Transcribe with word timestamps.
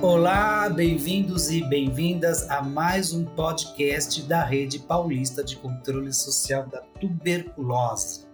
Olá, 0.00 0.68
bem-vindos 0.68 1.50
e 1.50 1.60
bem-vindas 1.64 2.48
a 2.48 2.62
mais 2.62 3.12
um 3.12 3.24
podcast 3.24 4.22
da 4.22 4.44
Rede 4.44 4.78
Paulista 4.78 5.42
de 5.42 5.56
Controle 5.56 6.12
Social 6.12 6.68
da 6.68 6.80
Tuberculose. 7.00 8.28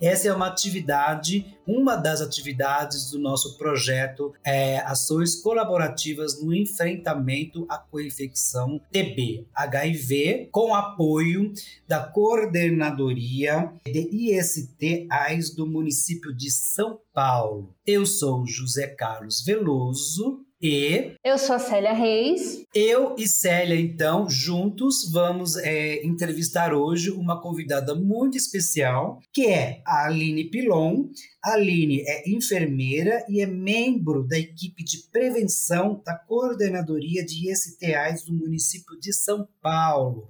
Essa 0.00 0.28
é 0.28 0.32
uma 0.32 0.46
atividade, 0.46 1.58
uma 1.66 1.96
das 1.96 2.20
atividades 2.20 3.10
do 3.10 3.18
nosso 3.18 3.58
projeto 3.58 4.32
é, 4.44 4.78
Ações 4.78 5.34
Colaborativas 5.34 6.40
no 6.40 6.54
Enfrentamento 6.54 7.66
à 7.68 7.78
Coinfecção 7.78 8.80
TB, 8.92 9.46
HIV, 9.54 10.48
com 10.52 10.72
apoio 10.72 11.52
da 11.86 12.00
Coordenadoria 12.00 13.72
de 13.84 14.08
IST 14.12 15.08
AIDS 15.10 15.54
do 15.54 15.66
município 15.66 16.32
de 16.32 16.48
São 16.50 17.00
Paulo. 17.12 17.74
Eu 17.84 18.06
sou 18.06 18.46
José 18.46 18.86
Carlos 18.86 19.44
Veloso, 19.44 20.46
e. 20.60 21.14
Eu 21.24 21.38
sou 21.38 21.56
a 21.56 21.58
Célia 21.58 21.92
Reis. 21.92 22.64
Eu 22.74 23.14
e 23.18 23.28
Célia, 23.28 23.78
então, 23.78 24.28
juntos 24.28 25.10
vamos 25.12 25.56
é, 25.56 26.04
entrevistar 26.04 26.74
hoje 26.74 27.10
uma 27.10 27.40
convidada 27.40 27.94
muito 27.94 28.36
especial, 28.36 29.20
que 29.32 29.46
é 29.46 29.82
a 29.84 30.06
Aline 30.06 30.50
Pilon. 30.50 31.06
A 31.44 31.52
Aline 31.52 32.02
é 32.06 32.28
enfermeira 32.28 33.24
e 33.28 33.40
é 33.40 33.46
membro 33.46 34.26
da 34.26 34.38
equipe 34.38 34.84
de 34.84 34.98
prevenção 35.10 36.02
da 36.04 36.14
Coordenadoria 36.16 37.24
de 37.24 37.50
ISTAs 37.50 38.24
do 38.24 38.32
município 38.32 38.98
de 38.98 39.12
São 39.12 39.48
Paulo. 39.60 40.26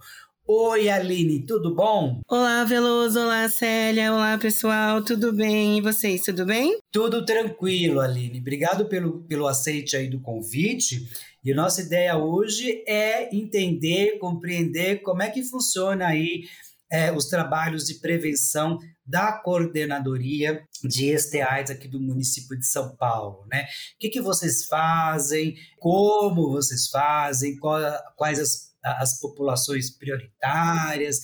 Oi, 0.48 0.88
Aline, 0.88 1.44
tudo 1.44 1.74
bom? 1.74 2.20
Olá, 2.28 2.62
Veloso, 2.62 3.18
olá, 3.18 3.48
Célia, 3.48 4.12
olá, 4.12 4.38
pessoal, 4.38 5.02
tudo 5.02 5.32
bem? 5.32 5.78
E 5.78 5.80
vocês, 5.80 6.22
tudo 6.22 6.46
bem? 6.46 6.78
Tudo 6.92 7.24
tranquilo, 7.24 7.98
Aline. 7.98 8.38
Obrigado 8.38 8.86
pelo, 8.86 9.24
pelo 9.24 9.48
aceite 9.48 9.96
aí 9.96 10.08
do 10.08 10.20
convite. 10.20 11.04
E 11.44 11.52
nossa 11.52 11.82
ideia 11.82 12.16
hoje 12.16 12.84
é 12.86 13.34
entender, 13.34 14.20
compreender 14.20 15.02
como 15.02 15.20
é 15.20 15.30
que 15.30 15.42
funciona 15.42 16.06
aí 16.06 16.44
é, 16.92 17.10
os 17.10 17.24
trabalhos 17.24 17.84
de 17.84 17.94
prevenção 17.94 18.78
da 19.04 19.32
coordenadoria 19.32 20.62
de 20.84 21.18
STIs 21.18 21.70
aqui 21.70 21.88
do 21.88 22.00
município 22.00 22.56
de 22.56 22.66
São 22.66 22.94
Paulo, 22.94 23.44
né? 23.50 23.64
O 23.64 23.98
que, 23.98 24.10
que 24.10 24.20
vocês 24.20 24.66
fazem, 24.66 25.56
como 25.80 26.52
vocês 26.52 26.86
fazem, 26.86 27.56
qual, 27.58 27.80
quais 28.14 28.38
as 28.38 28.75
as 28.98 29.20
populações 29.20 29.90
prioritárias, 29.90 31.20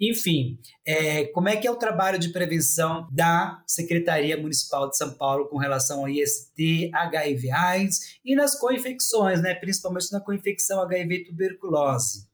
enfim, 0.00 0.58
é, 0.84 1.26
como 1.26 1.48
é 1.48 1.56
que 1.56 1.64
é 1.64 1.70
o 1.70 1.76
trabalho 1.76 2.18
de 2.18 2.30
prevenção 2.30 3.06
da 3.12 3.62
Secretaria 3.68 4.36
Municipal 4.36 4.90
de 4.90 4.96
São 4.96 5.14
Paulo 5.14 5.48
com 5.48 5.58
relação 5.58 6.00
ao 6.00 6.08
IST, 6.08 6.90
HIV 6.92 7.50
AIDS 7.52 8.18
e 8.24 8.34
nas 8.34 8.58
co-infecções, 8.58 9.40
né, 9.40 9.54
principalmente 9.54 10.10
na 10.10 10.20
co-infecção 10.20 10.82
HIV 10.82 11.26
tuberculose? 11.26 12.31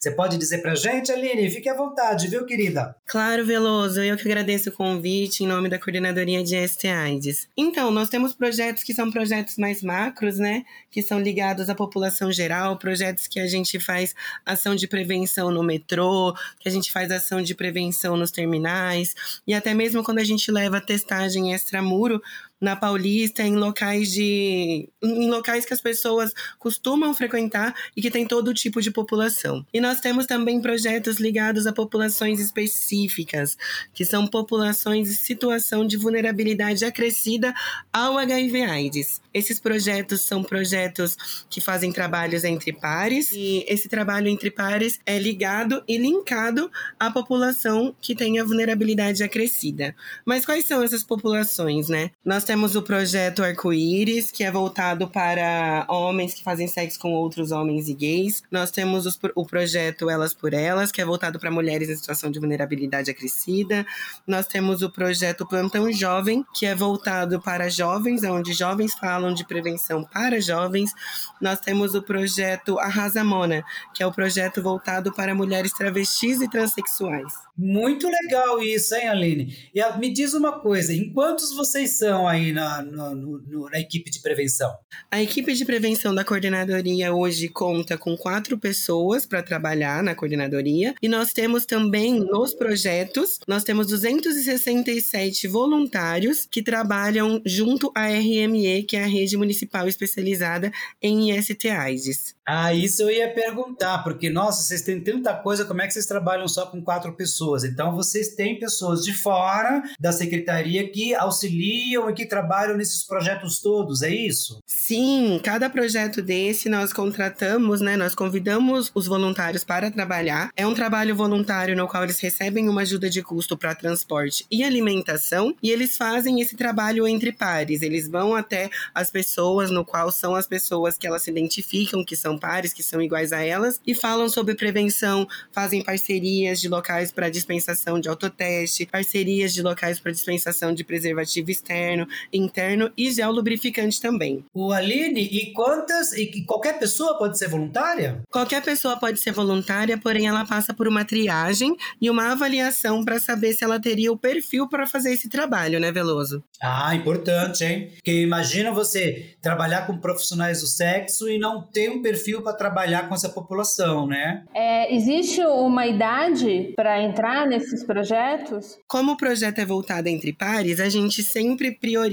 Você 0.00 0.10
pode 0.10 0.36
dizer 0.36 0.58
pra 0.58 0.74
gente, 0.74 1.12
Aline? 1.12 1.48
Fique 1.48 1.68
à 1.68 1.74
vontade, 1.74 2.26
viu, 2.28 2.44
querida? 2.44 2.96
Claro, 3.06 3.44
Veloso. 3.44 4.00
Eu 4.00 4.16
que 4.16 4.26
agradeço 4.26 4.70
o 4.70 4.72
convite 4.72 5.44
em 5.44 5.46
nome 5.46 5.68
da 5.68 5.78
Coordenadoria 5.78 6.42
de 6.42 6.56
STIs. 6.66 7.48
Então, 7.56 7.90
nós 7.90 8.08
temos 8.08 8.34
projetos 8.34 8.82
que 8.82 8.92
são 8.92 9.10
projetos 9.10 9.56
mais 9.56 9.82
macros, 9.82 10.38
né? 10.38 10.64
Que 10.90 11.02
são 11.02 11.20
ligados 11.20 11.70
à 11.70 11.74
população 11.74 12.32
geral, 12.32 12.76
projetos 12.78 13.26
que 13.28 13.38
a 13.38 13.46
gente 13.46 13.78
faz 13.78 14.14
ação 14.44 14.74
de 14.74 14.88
prevenção 14.88 15.50
no 15.50 15.62
metrô, 15.62 16.34
que 16.58 16.68
a 16.68 16.72
gente 16.72 16.90
faz 16.90 17.10
ação 17.10 17.40
de 17.40 17.54
prevenção 17.54 18.16
nos 18.16 18.30
terminais, 18.30 19.14
e 19.46 19.54
até 19.54 19.72
mesmo 19.72 20.02
quando 20.02 20.18
a 20.18 20.24
gente 20.24 20.50
leva 20.50 20.80
testagem 20.80 21.52
extramuro 21.52 22.20
na 22.64 22.74
Paulista, 22.74 23.42
em 23.42 23.54
locais 23.54 24.10
de 24.10 24.88
em 25.02 25.30
locais 25.30 25.66
que 25.66 25.74
as 25.74 25.80
pessoas 25.80 26.32
costumam 26.58 27.12
frequentar 27.12 27.74
e 27.94 28.00
que 28.00 28.10
tem 28.10 28.26
todo 28.26 28.54
tipo 28.54 28.80
de 28.80 28.90
população. 28.90 29.64
E 29.72 29.80
nós 29.80 30.00
temos 30.00 30.24
também 30.24 30.60
projetos 30.60 31.18
ligados 31.18 31.66
a 31.66 31.72
populações 31.72 32.40
específicas, 32.40 33.56
que 33.92 34.04
são 34.04 34.26
populações 34.26 35.10
em 35.10 35.14
situação 35.14 35.86
de 35.86 35.98
vulnerabilidade 35.98 36.84
acrescida 36.84 37.54
ao 37.92 38.16
HIV/AIDS. 38.16 39.20
Esses 39.32 39.60
projetos 39.60 40.22
são 40.22 40.42
projetos 40.42 41.16
que 41.50 41.60
fazem 41.60 41.92
trabalhos 41.92 42.44
entre 42.44 42.72
pares 42.72 43.30
e 43.32 43.64
esse 43.68 43.88
trabalho 43.88 44.28
entre 44.28 44.50
pares 44.50 44.98
é 45.04 45.18
ligado 45.18 45.82
e 45.86 45.98
linkado 45.98 46.70
à 46.98 47.10
população 47.10 47.94
que 48.00 48.14
tem 48.14 48.38
a 48.40 48.44
vulnerabilidade 48.44 49.22
acrescida. 49.22 49.94
Mas 50.24 50.46
quais 50.46 50.66
são 50.66 50.82
essas 50.82 51.02
populações, 51.02 51.88
né? 51.88 52.10
Nós 52.24 52.44
temos 52.44 52.53
o 52.54 52.82
projeto 52.82 53.42
Arco-Íris, 53.42 54.30
que 54.30 54.44
é 54.44 54.50
voltado 54.50 55.08
para 55.08 55.84
homens 55.88 56.34
que 56.34 56.44
fazem 56.44 56.68
sexo 56.68 57.00
com 57.00 57.12
outros 57.12 57.50
homens 57.50 57.88
e 57.88 57.94
gays. 57.94 58.44
Nós 58.48 58.70
temos 58.70 59.06
os, 59.06 59.18
o 59.34 59.44
projeto 59.44 60.08
Elas 60.08 60.32
por 60.32 60.54
Elas, 60.54 60.92
que 60.92 61.00
é 61.00 61.04
voltado 61.04 61.40
para 61.40 61.50
mulheres 61.50 61.88
em 61.88 61.96
situação 61.96 62.30
de 62.30 62.38
vulnerabilidade 62.38 63.10
acrescida. 63.10 63.84
Nós 64.24 64.46
temos 64.46 64.82
o 64.82 64.90
projeto 64.90 65.44
Plantão 65.44 65.90
Jovem, 65.92 66.44
que 66.54 66.64
é 66.64 66.76
voltado 66.76 67.40
para 67.40 67.68
jovens, 67.68 68.22
onde 68.22 68.52
jovens 68.52 68.94
falam 68.94 69.34
de 69.34 69.44
prevenção 69.44 70.04
para 70.04 70.40
jovens. 70.40 70.92
Nós 71.40 71.58
temos 71.58 71.94
o 71.96 72.02
projeto 72.02 72.78
Arrasa 72.78 73.24
Mona, 73.24 73.64
que 73.92 74.02
é 74.02 74.06
o 74.06 74.12
projeto 74.12 74.62
voltado 74.62 75.12
para 75.12 75.34
mulheres 75.34 75.72
travestis 75.72 76.40
e 76.40 76.48
transexuais. 76.48 77.32
Muito 77.56 78.08
legal 78.08 78.60
isso, 78.62 78.94
hein, 78.94 79.08
Aline? 79.08 79.56
E 79.74 79.98
me 79.98 80.12
diz 80.12 80.34
uma 80.34 80.60
coisa, 80.60 80.92
em 80.92 81.12
quantos 81.12 81.52
vocês 81.52 81.92
são 81.92 82.26
aí 82.26 82.43
na, 82.52 82.82
no, 82.82 83.14
no, 83.14 83.70
na 83.70 83.78
equipe 83.78 84.10
de 84.10 84.20
prevenção? 84.20 84.72
A 85.10 85.22
equipe 85.22 85.52
de 85.54 85.64
prevenção 85.64 86.14
da 86.14 86.24
coordenadoria 86.24 87.14
hoje 87.14 87.48
conta 87.48 87.96
com 87.96 88.16
quatro 88.16 88.58
pessoas 88.58 89.26
para 89.26 89.42
trabalhar 89.42 90.02
na 90.02 90.14
coordenadoria 90.14 90.94
e 91.02 91.08
nós 91.08 91.32
temos 91.32 91.64
também 91.64 92.20
nos 92.20 92.54
projetos, 92.54 93.38
nós 93.46 93.64
temos 93.64 93.86
267 93.88 95.46
voluntários 95.48 96.46
que 96.50 96.62
trabalham 96.62 97.40
junto 97.44 97.92
à 97.94 98.06
RME, 98.06 98.82
que 98.84 98.96
é 98.96 99.04
a 99.04 99.06
Rede 99.06 99.36
Municipal 99.36 99.86
Especializada 99.88 100.72
em 101.00 101.30
IST 101.30 101.68
AIDS. 101.68 102.34
Ah, 102.46 102.74
isso 102.74 103.02
eu 103.02 103.10
ia 103.10 103.32
perguntar, 103.32 104.04
porque, 104.04 104.28
nossa, 104.28 104.62
vocês 104.62 104.82
têm 104.82 105.00
tanta 105.00 105.34
coisa, 105.34 105.64
como 105.64 105.80
é 105.80 105.86
que 105.86 105.94
vocês 105.94 106.04
trabalham 106.06 106.46
só 106.46 106.66
com 106.66 106.82
quatro 106.82 107.14
pessoas? 107.14 107.64
Então, 107.64 107.96
vocês 107.96 108.34
têm 108.34 108.58
pessoas 108.58 109.02
de 109.02 109.14
fora 109.14 109.82
da 109.98 110.12
secretaria 110.12 110.86
que 110.90 111.14
auxiliam 111.14 112.10
e 112.10 112.14
que 112.14 112.23
trabalham 112.26 112.76
nesses 112.76 113.02
projetos 113.04 113.60
todos, 113.60 114.02
é 114.02 114.10
isso? 114.10 114.58
Sim, 114.66 115.40
cada 115.42 115.68
projeto 115.68 116.22
desse 116.22 116.68
nós 116.68 116.92
contratamos, 116.92 117.80
né? 117.80 117.96
Nós 117.96 118.14
convidamos 118.14 118.90
os 118.94 119.06
voluntários 119.06 119.64
para 119.64 119.90
trabalhar. 119.90 120.50
É 120.56 120.66
um 120.66 120.74
trabalho 120.74 121.14
voluntário 121.14 121.76
no 121.76 121.88
qual 121.88 122.04
eles 122.04 122.20
recebem 122.20 122.68
uma 122.68 122.82
ajuda 122.82 123.08
de 123.08 123.22
custo 123.22 123.56
para 123.56 123.74
transporte 123.74 124.46
e 124.50 124.62
alimentação, 124.62 125.54
e 125.62 125.70
eles 125.70 125.96
fazem 125.96 126.40
esse 126.40 126.56
trabalho 126.56 127.06
entre 127.06 127.32
pares. 127.32 127.82
Eles 127.82 128.08
vão 128.08 128.34
até 128.34 128.70
as 128.94 129.10
pessoas, 129.10 129.70
no 129.70 129.84
qual 129.84 130.10
são 130.10 130.34
as 130.34 130.46
pessoas 130.46 130.96
que 130.98 131.06
elas 131.06 131.22
se 131.22 131.30
identificam, 131.30 132.04
que 132.04 132.16
são 132.16 132.38
pares, 132.38 132.72
que 132.72 132.82
são 132.82 133.00
iguais 133.00 133.32
a 133.32 133.42
elas, 133.42 133.80
e 133.86 133.94
falam 133.94 134.28
sobre 134.28 134.54
prevenção, 134.54 135.26
fazem 135.52 135.82
parcerias 135.82 136.60
de 136.60 136.68
locais 136.68 137.12
para 137.12 137.28
dispensação 137.28 138.00
de 138.00 138.08
autoteste, 138.08 138.86
parcerias 138.86 139.52
de 139.52 139.62
locais 139.62 140.00
para 140.00 140.12
dispensação 140.12 140.74
de 140.74 140.84
preservativo 140.84 141.50
externo, 141.50 142.06
interno 142.32 142.90
e 142.96 143.10
gel 143.10 143.30
lubrificante 143.30 144.00
também. 144.00 144.44
O 144.54 144.72
Aline, 144.72 145.22
e 145.22 145.52
quantas? 145.52 146.12
E 146.12 146.44
qualquer 146.44 146.78
pessoa 146.78 147.18
pode 147.18 147.38
ser 147.38 147.48
voluntária? 147.48 148.22
Qualquer 148.30 148.62
pessoa 148.62 148.96
pode 148.98 149.20
ser 149.20 149.32
voluntária, 149.32 149.98
porém 149.98 150.26
ela 150.26 150.44
passa 150.44 150.72
por 150.74 150.88
uma 150.88 151.04
triagem 151.04 151.76
e 152.00 152.10
uma 152.10 152.32
avaliação 152.32 153.04
para 153.04 153.18
saber 153.18 153.52
se 153.52 153.64
ela 153.64 153.80
teria 153.80 154.12
o 154.12 154.18
perfil 154.18 154.68
para 154.68 154.86
fazer 154.86 155.12
esse 155.12 155.28
trabalho, 155.28 155.78
né, 155.80 155.92
Veloso? 155.92 156.42
Ah, 156.62 156.94
importante, 156.94 157.64
hein? 157.64 157.90
Porque 157.94 158.22
imagina 158.22 158.72
você 158.72 159.36
trabalhar 159.42 159.86
com 159.86 159.98
profissionais 159.98 160.60
do 160.60 160.66
sexo 160.66 161.28
e 161.28 161.38
não 161.38 161.62
ter 161.62 161.90
um 161.90 162.02
perfil 162.02 162.42
para 162.42 162.52
trabalhar 162.52 163.08
com 163.08 163.14
essa 163.14 163.28
população, 163.28 164.06
né? 164.06 164.44
É, 164.54 164.94
existe 164.94 165.40
uma 165.42 165.86
idade 165.86 166.72
para 166.76 167.02
entrar 167.02 167.46
nesses 167.46 167.84
projetos? 167.84 168.78
Como 168.88 169.12
o 169.12 169.16
projeto 169.16 169.58
é 169.58 169.64
voltado 169.64 170.08
entre 170.08 170.32
pares, 170.32 170.80
a 170.80 170.88
gente 170.88 171.22
sempre 171.22 171.72
prioriza, 171.72 172.03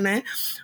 né, 0.00 0.22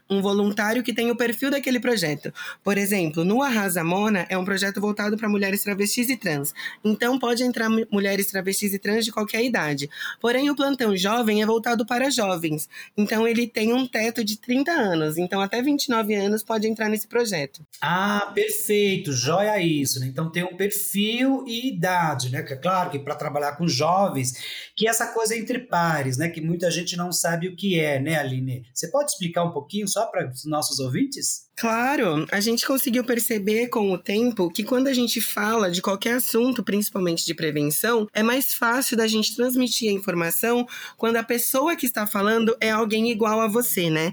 um 0.08 0.20
voluntário 0.20 0.82
que 0.82 0.92
tem 0.92 1.10
o 1.10 1.16
perfil 1.16 1.50
daquele 1.50 1.80
projeto. 1.80 2.32
Por 2.62 2.78
exemplo, 2.78 3.24
no 3.24 3.42
Arrasa 3.42 3.82
Mona 3.82 4.26
é 4.28 4.36
um 4.36 4.44
projeto 4.44 4.80
voltado 4.80 5.16
para 5.16 5.28
mulheres 5.28 5.62
travestis 5.62 6.08
e 6.08 6.16
trans. 6.16 6.52
Então 6.84 7.18
pode 7.18 7.42
entrar 7.42 7.68
mulheres 7.90 8.26
travestis 8.26 8.74
e 8.74 8.78
trans 8.78 9.04
de 9.04 9.12
qualquer 9.12 9.44
idade. 9.44 9.88
Porém, 10.20 10.50
o 10.50 10.56
plantão 10.56 10.96
jovem 10.96 11.42
é 11.42 11.46
voltado 11.46 11.84
para 11.86 12.10
jovens. 12.10 12.68
Então 12.96 13.26
ele 13.26 13.46
tem 13.46 13.72
um 13.72 13.86
teto 13.86 14.24
de 14.24 14.38
30 14.38 14.70
anos. 14.70 15.18
Então 15.18 15.40
até 15.40 15.62
29 15.62 16.14
anos 16.14 16.42
pode 16.42 16.66
entrar 16.66 16.88
nesse 16.88 17.06
projeto. 17.06 17.64
Ah, 17.80 18.32
perfeito 18.34 18.66
perfeito, 18.66 19.12
joia 19.12 19.60
isso, 19.60 20.00
né? 20.00 20.06
Então 20.06 20.30
tem 20.30 20.42
um 20.42 20.56
perfil 20.56 21.44
e 21.46 21.68
idade, 21.68 22.30
né? 22.30 22.42
Que 22.42 22.54
é 22.54 22.56
claro 22.56 22.90
que 22.90 22.98
para 22.98 23.14
trabalhar 23.14 23.56
com 23.56 23.68
jovens, 23.68 24.34
que 24.74 24.86
é 24.86 24.90
essa 24.90 25.06
coisa 25.12 25.36
entre 25.36 25.58
pares, 25.58 26.16
né? 26.16 26.28
Que 26.28 26.40
muita 26.40 26.70
gente 26.70 26.96
não 26.96 27.12
sabe 27.12 27.48
o 27.48 27.56
que 27.56 27.78
é, 27.78 28.00
né, 28.00 28.16
Aline? 28.16 28.66
Você 28.76 28.88
pode 28.88 29.10
explicar 29.10 29.42
um 29.42 29.52
pouquinho 29.52 29.88
só 29.88 30.04
para 30.04 30.30
os 30.30 30.44
nossos 30.44 30.78
ouvintes? 30.80 31.45
Claro, 31.58 32.26
a 32.30 32.38
gente 32.38 32.66
conseguiu 32.66 33.02
perceber 33.02 33.68
com 33.68 33.90
o 33.90 33.96
tempo 33.96 34.50
que 34.50 34.62
quando 34.62 34.88
a 34.88 34.92
gente 34.92 35.22
fala 35.22 35.70
de 35.70 35.80
qualquer 35.80 36.16
assunto, 36.16 36.62
principalmente 36.62 37.24
de 37.24 37.32
prevenção, 37.32 38.06
é 38.12 38.22
mais 38.22 38.52
fácil 38.52 38.94
da 38.94 39.06
gente 39.06 39.34
transmitir 39.34 39.88
a 39.88 39.94
informação 39.94 40.68
quando 40.98 41.16
a 41.16 41.22
pessoa 41.22 41.74
que 41.74 41.86
está 41.86 42.06
falando 42.06 42.54
é 42.60 42.70
alguém 42.70 43.10
igual 43.10 43.40
a 43.40 43.48
você, 43.48 43.88
né? 43.88 44.12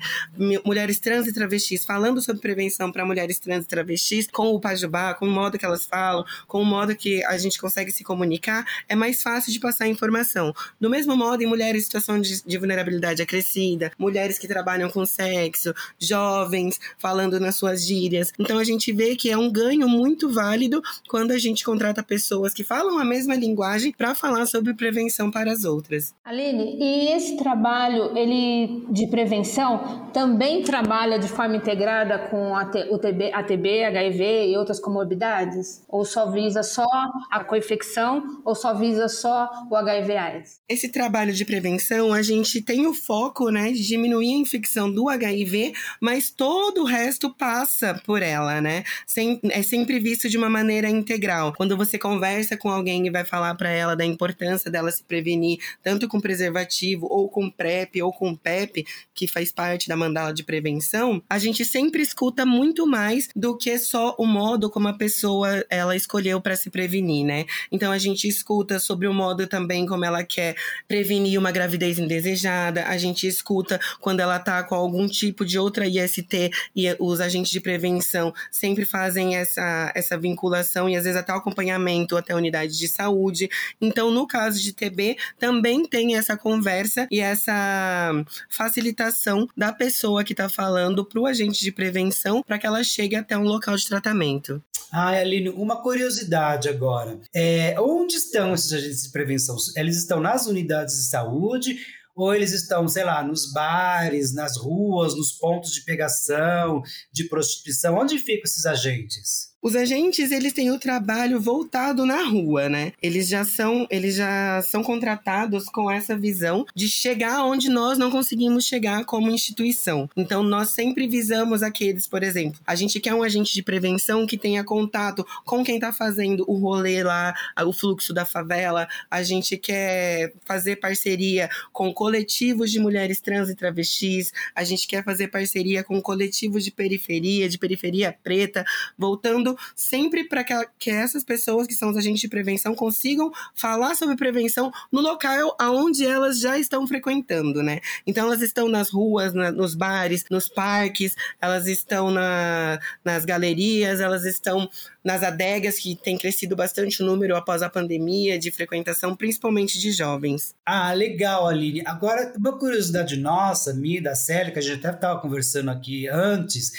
Mulheres 0.64 1.02
trans 1.02 1.28
e 1.28 1.34
travestis 1.34 1.84
falando 1.84 2.22
sobre 2.22 2.42
prevenção 2.42 2.90
para 2.90 3.06
mulheres 3.06 3.40
trans 3.40 3.66
e 3.66 3.68
travestis 3.68 4.26
com 4.32 4.48
o 4.56 4.60
Pajubá, 4.62 5.14
com 5.14 5.28
o 5.28 5.30
modo 5.30 5.60
que 5.60 5.66
elas 5.66 5.86
falam, 5.86 6.24
com 6.48 6.62
o 6.62 6.66
modo 6.66 6.96
que 6.96 7.26
a 7.26 7.38
gente 7.38 7.60
consegue 7.60 7.92
se 7.92 8.06
comunicar, 8.06 8.66
é 8.88 8.96
mais 8.96 9.22
fácil 9.22 9.52
de 9.52 9.60
passar 9.60 9.84
a 9.84 9.90
informação. 9.90 10.54
Do 10.80 10.90
mesmo 10.90 11.14
modo, 11.18 11.44
em 11.44 11.46
mulheres 11.46 11.82
em 11.82 11.86
situação 11.86 12.22
de, 12.22 12.42
de 12.42 12.58
vulnerabilidade 12.58 13.22
acrescida, 13.22 13.92
mulheres 13.98 14.40
que 14.40 14.48
trabalham 14.48 14.90
com 14.90 15.06
sexo, 15.06 15.74
jovens 16.00 16.80
falando 16.98 17.33
nas 17.40 17.56
suas 17.56 17.86
gírias. 17.86 18.32
Então 18.40 18.58
a 18.58 18.64
gente 18.64 18.92
vê 18.92 19.16
que 19.16 19.30
é 19.30 19.38
um 19.38 19.52
ganho 19.52 19.88
muito 19.88 20.30
válido 20.30 20.82
quando 21.08 21.32
a 21.32 21.38
gente 21.38 21.64
contrata 21.64 22.04
pessoas 22.04 22.54
que 22.54 22.64
falam 22.64 23.00
a 23.00 23.06
mesma 23.06 23.36
linguagem 23.36 23.92
para 23.92 24.16
falar 24.16 24.46
sobre 24.46 24.74
prevenção 24.74 25.32
para 25.32 25.52
as 25.52 25.64
outras. 25.64 26.14
Aline, 26.24 26.78
e 26.80 27.12
esse 27.14 27.38
trabalho 27.38 28.18
ele 28.18 28.86
de 28.90 29.08
prevenção 29.08 30.10
também 30.14 30.64
trabalha 30.64 31.20
de 31.20 31.28
forma 31.28 31.56
integrada 31.56 32.20
com 32.30 32.56
a, 32.56 32.66
T, 32.66 32.88
o 32.92 32.98
TB, 32.98 33.32
a 33.34 33.44
TB, 33.44 33.84
HIV 33.86 34.48
e 34.48 34.58
outras 34.58 34.80
comorbidades? 34.80 35.84
Ou 35.88 36.06
só 36.06 36.30
visa 36.32 36.64
só 36.64 36.88
a 37.32 37.44
coinfecção 37.44 38.42
ou 38.46 38.56
só 38.56 38.74
visa 38.74 39.08
só 39.08 39.50
o 39.70 39.76
HIV/AIDS? 39.76 40.62
Esse 40.68 40.90
trabalho 40.90 41.34
de 41.34 41.46
prevenção, 41.46 42.14
a 42.14 42.22
gente 42.22 42.62
tem 42.62 42.88
o 42.88 42.94
foco, 42.94 43.50
né, 43.50 43.72
de 43.72 43.86
diminuir 43.86 44.34
a 44.34 44.38
infecção 44.38 44.92
do 44.92 45.10
HIV, 45.10 45.74
mas 46.00 46.30
todo 46.30 46.82
o 46.82 46.86
resto 46.86 47.23
passa 47.32 48.00
por 48.06 48.22
ela, 48.22 48.62
né? 48.62 48.84
Sem, 49.06 49.40
é 49.50 49.62
sempre 49.62 50.00
visto 50.00 50.30
de 50.30 50.38
uma 50.38 50.50
maneira 50.50 50.90
integral. 50.90 51.54
Quando 51.54 51.78
você 51.78 51.98
conversa 51.98 52.58
com 52.58 52.70
alguém 52.70 53.06
e 53.08 53.10
vai 53.10 53.24
falar 53.24 53.56
para 53.56 53.70
ela 53.70 53.96
da 53.96 54.06
importância 54.06 54.70
dela 54.72 54.92
se 54.92 55.04
prevenir, 55.04 55.60
tanto 55.82 56.08
com 56.08 56.20
preservativo 56.20 57.08
ou 57.10 57.30
com 57.30 57.50
PrEP 57.50 58.02
ou 58.02 58.12
com 58.12 58.36
PEP, 58.36 58.86
que 59.14 59.28
faz 59.28 59.52
parte 59.52 59.88
da 59.88 59.96
mandala 59.96 60.34
de 60.34 60.44
prevenção, 60.44 61.22
a 61.30 61.38
gente 61.38 61.66
sempre 61.66 62.02
escuta 62.02 62.46
muito 62.46 62.88
mais 62.88 63.30
do 63.36 63.58
que 63.58 63.78
só 63.78 64.16
o 64.18 64.26
modo 64.26 64.70
como 64.70 64.88
a 64.88 64.94
pessoa 64.94 65.66
ela 65.70 65.96
escolheu 65.96 66.42
para 66.42 66.56
se 66.56 66.70
prevenir, 66.70 67.26
né? 67.26 67.46
Então 67.72 67.92
a 67.92 67.98
gente 67.98 68.28
escuta 68.28 68.80
sobre 68.80 69.08
o 69.08 69.14
modo 69.14 69.48
também 69.48 69.86
como 69.86 70.06
ela 70.06 70.24
quer 70.24 70.56
prevenir 70.88 71.40
uma 71.40 71.52
gravidez 71.52 72.00
indesejada, 72.00 72.86
a 72.86 72.98
gente 72.98 73.28
escuta 73.28 73.80
quando 74.00 74.20
ela 74.20 74.40
tá 74.40 74.64
com 74.64 74.76
algum 74.76 75.08
tipo 75.08 75.46
de 75.46 75.58
outra 75.60 75.88
IST 75.88 76.52
e 76.76 76.96
os 77.14 77.22
agentes 77.22 77.52
de 77.52 77.60
prevenção 77.60 78.34
sempre 78.52 78.86
fazem 78.86 79.36
essa, 79.36 79.92
essa 79.96 80.18
vinculação 80.18 80.90
e 80.90 80.96
às 80.96 81.04
vezes 81.04 81.20
até 81.20 81.34
o 81.34 81.38
acompanhamento 81.38 82.18
até 82.18 82.34
a 82.34 82.38
unidade 82.38 82.78
de 82.78 82.88
saúde. 82.88 83.50
Então, 83.80 84.12
no 84.12 84.28
caso 84.28 84.62
de 84.62 84.74
TB, 84.74 85.18
também 85.40 85.86
tem 85.86 86.16
essa 86.16 86.36
conversa 86.36 87.08
e 87.12 87.20
essa 87.20 88.12
facilitação 88.50 89.48
da 89.56 89.72
pessoa 89.72 90.24
que 90.24 90.34
está 90.34 90.50
falando 90.50 91.06
para 91.06 91.20
o 91.20 91.26
agente 91.26 91.64
de 91.64 91.72
prevenção 91.72 92.44
para 92.44 92.58
que 92.58 92.66
ela 92.66 92.84
chegue 92.84 93.16
até 93.16 93.38
um 93.38 93.44
local 93.44 93.76
de 93.76 93.88
tratamento. 93.88 94.62
Ah, 94.92 95.10
Aline, 95.10 95.50
uma 95.50 95.82
curiosidade 95.82 96.70
agora. 96.70 97.18
É, 97.34 97.76
onde 97.80 98.16
estão 98.16 98.54
esses 98.54 98.72
agentes 98.72 99.04
de 99.04 99.10
prevenção? 99.10 99.56
Eles 99.76 99.98
estão 99.98 100.20
nas 100.20 100.46
unidades 100.46 100.96
de 100.96 101.04
saúde 101.04 101.80
ou 102.16 102.34
eles 102.34 102.52
estão, 102.52 102.88
sei 102.88 103.04
lá, 103.04 103.24
nos 103.24 103.52
bares, 103.52 104.34
nas 104.34 104.58
ruas, 104.58 105.16
nos 105.16 105.32
pontos 105.34 105.72
de 105.72 105.84
pegação, 105.84 106.82
de 107.12 107.28
prostituição? 107.28 107.98
Onde 107.98 108.18
ficam 108.18 108.44
esses 108.44 108.66
agentes? 108.66 109.53
Os 109.64 109.78
agentes, 109.78 110.30
eles 110.30 110.52
têm 110.52 110.72
o 110.72 110.78
trabalho 110.78 111.40
voltado 111.40 112.06
na 112.06 112.22
rua, 112.22 112.68
né? 112.68 112.92
Eles 113.02 113.30
já 113.30 113.46
são, 113.46 113.88
eles 113.90 114.14
já 114.14 114.62
são 114.62 114.84
contratados 114.84 115.68
com 115.68 115.90
essa 115.90 116.18
visão 116.18 116.66
de 116.76 116.90
chegar 116.90 117.46
onde 117.46 117.70
nós 117.70 117.98
não 117.98 118.12
conseguimos 118.12 118.66
chegar 118.66 119.06
como 119.06 119.32
instituição. 119.32 120.10
Então, 120.18 120.44
nós 120.44 120.72
sempre 120.72 121.08
visamos 121.08 121.64
aqueles, 121.64 122.06
por 122.06 122.24
exemplo, 122.24 122.60
a 122.68 122.76
gente 122.76 123.00
quer 123.00 123.14
um 123.14 123.24
agente 123.24 123.54
de 123.54 123.64
prevenção 123.64 124.28
que 124.28 124.38
tenha 124.38 124.66
contato 124.66 125.26
com 125.46 125.64
quem 125.64 125.80
tá 125.80 125.94
fazendo 125.94 126.44
o 126.46 126.58
rolê 126.58 127.02
lá, 127.02 127.34
o 127.66 127.72
fluxo 127.72 128.14
da 128.14 128.26
favela. 128.26 128.86
A 129.10 129.24
gente 129.24 129.56
quer 129.56 130.34
fazer 130.44 130.76
parceria 130.76 131.50
com 131.72 131.94
coletivos 131.94 132.70
de 132.70 132.80
mulheres 132.80 133.22
trans 133.22 133.50
e 133.50 133.56
travestis. 133.56 134.34
A 134.54 134.66
gente 134.66 134.86
quer 134.86 135.06
fazer 135.06 135.30
parceria 135.30 135.86
com 135.86 136.02
coletivos 136.02 136.66
de 136.66 136.72
periferia, 136.72 137.48
de 137.48 137.58
periferia 137.58 138.14
preta, 138.22 138.66
voltando 138.98 139.53
sempre 139.76 140.26
para 140.26 140.44
que, 140.44 140.54
que 140.80 140.90
essas 140.90 141.24
pessoas 141.24 141.68
que 141.68 141.74
são 141.74 141.90
os 141.90 141.98
agentes 141.98 142.22
de 142.22 142.28
prevenção 142.28 142.76
consigam 142.76 143.32
falar 143.54 143.96
sobre 143.96 144.16
prevenção 144.16 144.72
no 144.92 145.02
local 145.02 145.56
aonde 145.60 146.06
elas 146.06 146.40
já 146.40 146.58
estão 146.58 146.88
frequentando, 146.88 147.62
né? 147.62 147.80
Então 148.06 148.28
elas 148.28 148.42
estão 148.42 148.68
nas 148.68 148.90
ruas, 148.90 149.34
na, 149.34 149.52
nos 149.52 149.76
bares, 149.76 150.26
nos 150.30 150.48
parques, 150.48 151.16
elas 151.42 151.68
estão 151.68 152.12
na, 152.12 152.80
nas 153.04 153.26
galerias, 153.26 154.00
elas 154.00 154.26
estão 154.26 154.70
nas 155.04 155.22
adegas, 155.22 155.78
que 155.78 155.96
tem 155.96 156.18
crescido 156.18 156.56
bastante 156.56 157.04
o 157.04 157.06
número 157.06 157.36
após 157.36 157.62
a 157.62 157.70
pandemia 157.70 158.40
de 158.40 158.50
frequentação, 158.52 159.16
principalmente 159.16 159.78
de 159.78 159.92
jovens. 159.92 160.56
Ah, 160.66 160.94
legal, 160.94 161.48
Aline. 161.48 161.84
Agora, 161.86 162.34
uma 162.38 162.58
curiosidade 162.58 163.18
nossa, 163.18 163.74
minha 163.74 164.02
da 164.02 164.16
Célia, 164.16 164.52
que 164.52 164.60
a 164.60 164.62
gente 164.62 164.86
até 164.86 164.96
estava 164.96 165.20
conversando 165.20 165.70
aqui 165.70 166.08
antes, 166.08 166.72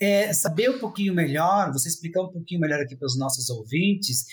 é, 0.00 0.32
saber 0.32 0.70
um 0.70 0.78
pouquinho 0.78 1.14
melhor, 1.14 1.72
você 1.72 1.88
explicar 1.88 2.22
um 2.22 2.32
pouquinho 2.32 2.60
melhor 2.60 2.80
aqui 2.80 2.96
para 2.96 3.06
os 3.06 3.18
nossos 3.18 3.48
ouvintes, 3.50 4.24